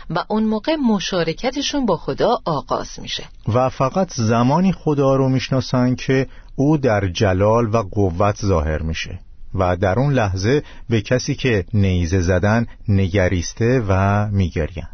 و 0.09 0.25
اون 0.27 0.43
موقع 0.43 0.75
مشارکتشون 0.75 1.85
با 1.85 1.97
خدا 1.97 2.41
آغاز 2.45 2.99
میشه. 2.99 3.23
و 3.47 3.69
فقط 3.69 4.13
زمانی 4.13 4.71
خدا 4.71 5.15
رو 5.15 5.29
می‌شناسن 5.29 5.95
که 5.95 6.27
او 6.55 6.77
در 6.77 7.07
جلال 7.07 7.75
و 7.75 7.83
قوت 7.91 8.45
ظاهر 8.45 8.81
میشه. 8.81 9.19
و 9.55 9.75
در 9.75 9.99
اون 9.99 10.13
لحظه 10.13 10.63
به 10.89 11.01
کسی 11.01 11.35
که 11.35 11.65
نیزه 11.73 12.21
زدن 12.21 12.65
نگریسته 12.87 13.83
و 13.87 14.25
میگرین. 14.31 14.87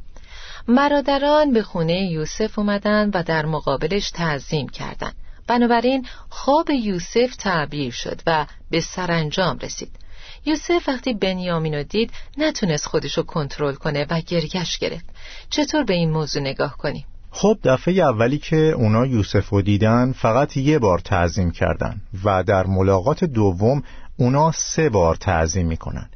برادران 0.68 1.54
به 1.54 1.64
خونه 1.64 2.12
یوسف 2.12 2.60
اومدن 2.60 3.10
و 3.14 3.24
در 3.24 3.46
مقابلش 3.46 4.12
تعظیم 4.12 4.70
کردند. 4.70 5.16
بنابراین 5.48 6.08
خواب 6.30 6.70
یوسف 6.70 7.36
تعبیر 7.40 7.92
شد 7.92 8.22
و 8.28 8.46
به 8.72 8.82
سرانجام 8.82 9.58
رسید. 9.58 9.92
یوسف 10.46 10.90
وقتی 10.90 11.14
بنیامین 11.14 11.74
رو 11.74 11.84
دید 11.84 12.12
نتونست 12.38 12.86
خودشو 12.86 13.24
کنترل 13.24 13.74
کنه 13.74 14.06
و 14.10 14.22
گرگش 14.22 14.78
گرفت. 14.78 15.06
چطور 15.50 15.84
به 15.84 15.94
این 15.94 16.12
موضوع 16.12 16.42
نگاه 16.42 16.78
کنیم؟ 16.78 17.06
خب 17.32 17.58
دفعه 17.64 17.94
اولی 17.94 18.38
که 18.38 18.56
اونا 18.56 19.06
یوسف 19.06 19.50
رو 19.50 19.62
دیدن 19.62 20.12
فقط 20.12 20.58
یه 20.58 20.80
بار 20.80 21.00
تعظیم 21.00 21.52
کردن 21.52 22.02
و 22.24 22.44
در 22.44 22.68
ملاقات 22.68 23.24
دوم 23.24 23.84
اونا 24.18 24.52
سه 24.52 24.90
بار 24.90 25.16
تعظیم 25.16 25.68
می‌کنن. 25.68 26.10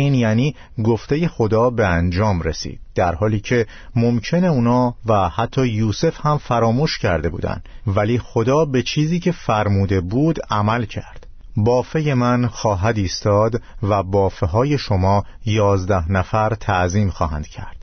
این 0.00 0.14
یعنی 0.14 0.54
گفته 0.84 1.28
خدا 1.28 1.70
به 1.70 1.86
انجام 1.86 2.42
رسید 2.42 2.80
در 2.94 3.14
حالی 3.14 3.40
که 3.40 3.66
ممکنه 3.96 4.46
اونا 4.46 4.94
و 5.06 5.28
حتی 5.28 5.66
یوسف 5.66 6.26
هم 6.26 6.38
فراموش 6.38 6.98
کرده 6.98 7.28
بودند 7.28 7.68
ولی 7.86 8.18
خدا 8.18 8.64
به 8.64 8.82
چیزی 8.82 9.20
که 9.20 9.32
فرموده 9.32 10.00
بود 10.00 10.38
عمل 10.50 10.84
کرد. 10.84 11.26
بافه 11.56 12.14
من 12.14 12.46
خواهد 12.46 12.98
ایستاد 12.98 13.62
و 13.82 14.02
بافه 14.02 14.46
های 14.46 14.78
شما 14.78 15.24
یازده 15.44 16.12
نفر 16.12 16.54
تعظیم 16.54 17.10
خواهند 17.10 17.46
کرد. 17.46 17.76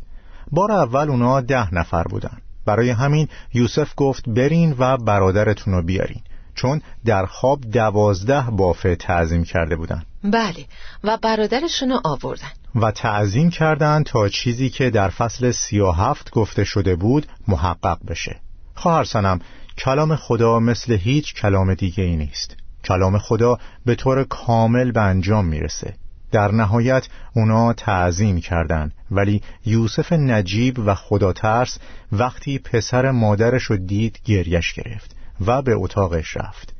بار 0.52 0.72
اول 0.72 1.10
اونا 1.10 1.42
ده 1.42 1.76
نفر 1.76 2.04
بودن. 2.04 2.38
برای 2.66 2.90
همین 2.90 3.28
یوسف 3.54 3.94
گفت 3.98 4.30
برین 4.30 4.76
و 4.80 4.98
برادرتون 4.98 5.74
رو 5.74 5.84
بیارین. 5.84 6.22
چون 6.56 6.82
در 7.06 7.26
خواب 7.26 7.62
دوازده 7.62 8.42
بافه 8.42 8.96
تعظیم 8.96 9.44
کرده 9.44 9.76
بودن 9.76 10.04
بله 10.24 10.66
و 11.04 11.18
برادرشونو 11.22 12.00
آوردن. 12.04 12.52
و 12.76 12.92
تعظیم 12.92 13.50
کردند 13.50 14.06
تا 14.06 14.30
چیزی 14.30 14.70
که 14.70 14.90
در 14.90 15.10
فصل 15.10 15.52
سی 15.52 15.80
و 15.80 15.92
هفت 15.92 16.32
گفته 16.32 16.64
شده 16.64 16.96
بود 16.96 17.28
محقق 17.48 17.98
بشه. 18.08 18.40
خواهر 18.76 19.04
سنم 19.04 19.40
کلام 19.78 20.16
خدا 20.16 20.60
مثل 20.60 20.94
هیچ 20.94 21.34
کلام 21.34 21.74
دیگه 21.74 22.04
ای 22.04 22.16
نیست. 22.16 22.58
کلام 22.84 23.18
خدا 23.18 23.58
به 23.86 23.96
طور 23.96 24.24
کامل 24.24 24.92
به 24.92 25.02
انجام 25.02 25.46
می‌رسه. 25.46 25.94
در 26.32 26.52
نهایت 26.52 27.08
اونا 27.36 27.74
تعظیم 27.74 28.42
کردند 28.42 28.94
ولی 29.12 29.42
یوسف 29.66 30.14
نجیب 30.14 30.80
و 30.80 30.96
خدا 30.96 31.34
ترس 31.34 31.78
وقتی 32.12 32.60
پسر 32.60 33.12
مادرش 33.12 33.64
رو 33.64 33.78
دید 33.78 34.20
گریش 34.26 34.74
گرفت. 34.74 35.16
و 35.46 35.62
به 35.62 35.74
اتاقش 35.76 36.38
رفت. 36.38 36.74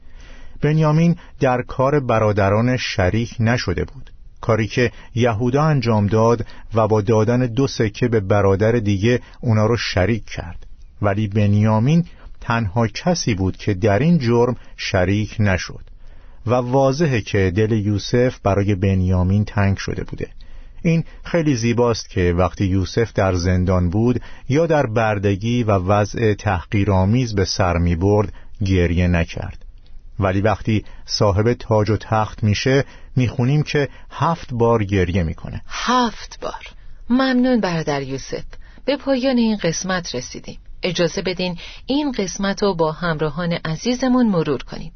بنیامین 0.62 1.16
در 1.40 1.62
کار 1.62 2.00
برادران 2.00 2.78
شریک 2.78 3.36
نشده 3.40 3.84
بود. 3.86 4.10
کاری 4.42 4.68
که 4.68 4.92
یهودا 5.16 5.64
انجام 5.64 6.08
داد 6.08 6.46
و 6.74 6.88
با 6.88 7.02
دادن 7.02 7.40
دو 7.40 7.68
سکه 7.68 8.08
به 8.08 8.20
برادر 8.20 8.72
دیگه 8.72 9.20
اونا 9.42 9.66
رو 9.66 9.78
شریک 9.78 10.26
کرد. 10.26 10.66
ولی 11.02 11.28
بنیامین 11.28 12.06
تنها 12.42 12.88
کسی 12.88 13.34
بود 13.36 13.58
که 13.58 13.74
در 13.74 14.00
این 14.00 14.20
جرم 14.20 14.56
شریک 14.78 15.36
نشد. 15.40 15.84
و 16.46 16.54
واضحه 16.54 17.22
که 17.22 17.52
دل 17.56 17.72
یوسف 17.72 18.40
برای 18.40 18.76
بنیامین 18.76 19.46
تنگ 19.46 19.78
شده 19.78 20.04
بوده. 20.04 20.28
این 20.84 21.04
خیلی 21.24 21.56
زیباست 21.56 22.10
که 22.10 22.34
وقتی 22.38 22.66
یوسف 22.66 23.14
در 23.14 23.34
زندان 23.34 23.90
بود 23.90 24.22
یا 24.50 24.66
در 24.66 24.86
بردگی 24.86 25.64
و 25.64 25.72
وضع 25.72 26.34
تحقیرآمیز 26.34 27.36
به 27.36 27.46
سر 27.46 27.78
می 27.78 27.96
برد 27.96 28.34
گریه 28.66 29.08
نکرد. 29.08 29.66
ولی 30.20 30.42
وقتی 30.42 30.86
صاحب 31.06 31.54
تاج 31.54 31.90
و 31.90 31.98
تخت 31.98 32.44
میشه 32.44 32.86
می‌خونیم 33.16 33.64
که 33.64 33.90
هفت 34.12 34.54
بار 34.54 34.84
گریه 34.84 35.24
می‌کنه. 35.24 35.62
هفت 35.68 36.40
بار. 36.42 36.68
ممنون 37.10 37.62
برادر 37.62 38.02
یوسف. 38.02 38.44
به 38.86 38.98
پایان 38.98 39.38
این 39.38 39.58
قسمت 39.58 40.16
رسیدیم. 40.16 40.60
اجازه 40.84 41.22
بدین 41.22 41.58
این 41.86 42.12
قسمت 42.12 42.64
رو 42.64 42.76
با 42.76 42.92
همراهان 42.92 43.54
عزیزمون 43.66 44.28
مرور 44.28 44.64
کنیم. 44.64 44.92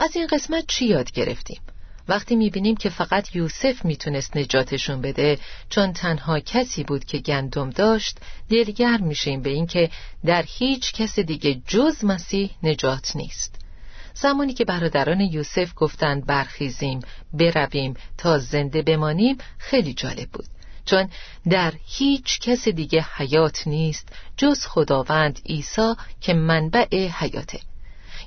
از 0.00 0.16
این 0.16 0.26
قسمت 0.26 0.64
چی 0.68 0.86
یاد 0.86 1.12
گرفتیم؟ 1.12 1.60
وقتی 2.08 2.36
می‌بینیم 2.36 2.76
که 2.76 2.88
فقط 2.88 3.36
یوسف 3.36 3.84
می‌تونست 3.84 4.36
نجاتشون 4.36 5.00
بده 5.00 5.38
چون 5.70 5.92
تنها 5.92 6.40
کسی 6.40 6.84
بود 6.84 7.04
که 7.04 7.18
گندم 7.18 7.70
داشت 7.70 8.18
دلگر 8.50 8.96
میشیم 8.96 9.42
به 9.42 9.50
اینکه 9.50 9.90
در 10.24 10.44
هیچ 10.48 10.92
کس 10.92 11.18
دیگه 11.18 11.60
جز 11.66 12.04
مسیح 12.04 12.50
نجات 12.62 13.16
نیست. 13.16 13.54
زمانی 14.14 14.54
که 14.54 14.64
برادران 14.64 15.20
یوسف 15.20 15.72
گفتند 15.76 16.26
برخیزیم 16.26 17.00
برویم 17.32 17.94
تا 18.18 18.38
زنده 18.38 18.82
بمانیم 18.82 19.38
خیلی 19.58 19.94
جالب 19.94 20.28
بود. 20.28 20.46
چون 20.84 21.08
در 21.50 21.72
هیچ 21.86 22.40
کس 22.40 22.68
دیگه 22.68 23.06
حیات 23.16 23.66
نیست 23.66 24.08
جز 24.36 24.66
خداوند 24.66 25.40
عیسی 25.46 25.94
که 26.20 26.34
منبع 26.34 27.08
حیاته. 27.08 27.60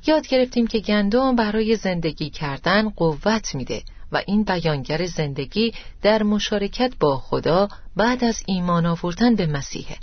یاد 0.08 0.28
گرفتیم 0.28 0.68
که 0.68 0.80
گندم 0.80 1.36
برای 1.36 1.76
زندگی 1.76 2.30
کردن 2.30 2.90
قوت 2.90 3.56
میده 3.56 3.82
و 4.12 4.22
این 4.28 4.44
بیانگر 4.44 5.06
زندگی 5.06 5.74
در 6.02 6.24
مشارکت 6.24 6.94
با 7.00 7.18
خدا 7.18 7.68
بعد 7.96 8.24
از 8.24 8.44
ایمان 8.46 8.86
آوردن 8.86 9.36
به 9.36 9.46
مسیحه. 9.46 9.98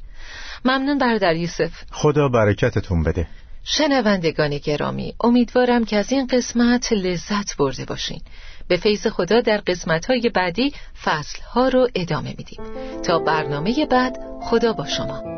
ممنون 0.65 0.99
برادر 0.99 1.37
یوسف. 1.37 1.73
خدا 1.91 2.29
برکتتون 2.29 3.03
بده. 3.03 3.27
شنوندگان 3.65 4.59
گرامی 4.59 5.15
امیدوارم 5.21 5.85
که 5.85 5.97
از 5.97 6.13
این 6.13 6.27
قسمت 6.27 6.93
لذت 6.93 7.57
برده 7.57 7.85
باشین. 7.85 8.21
به 8.69 8.77
فیض 8.77 9.07
خدا 9.07 9.41
در 9.41 9.57
قسمتهای 9.57 10.31
بعدی 10.35 10.73
فصلها 11.03 11.69
رو 11.69 11.89
ادامه 11.95 12.35
میدیم. 12.39 12.61
تا 13.03 13.19
برنامه 13.19 13.87
بعد 13.87 14.19
خدا 14.43 14.73
با 14.73 14.87
شما. 14.87 15.38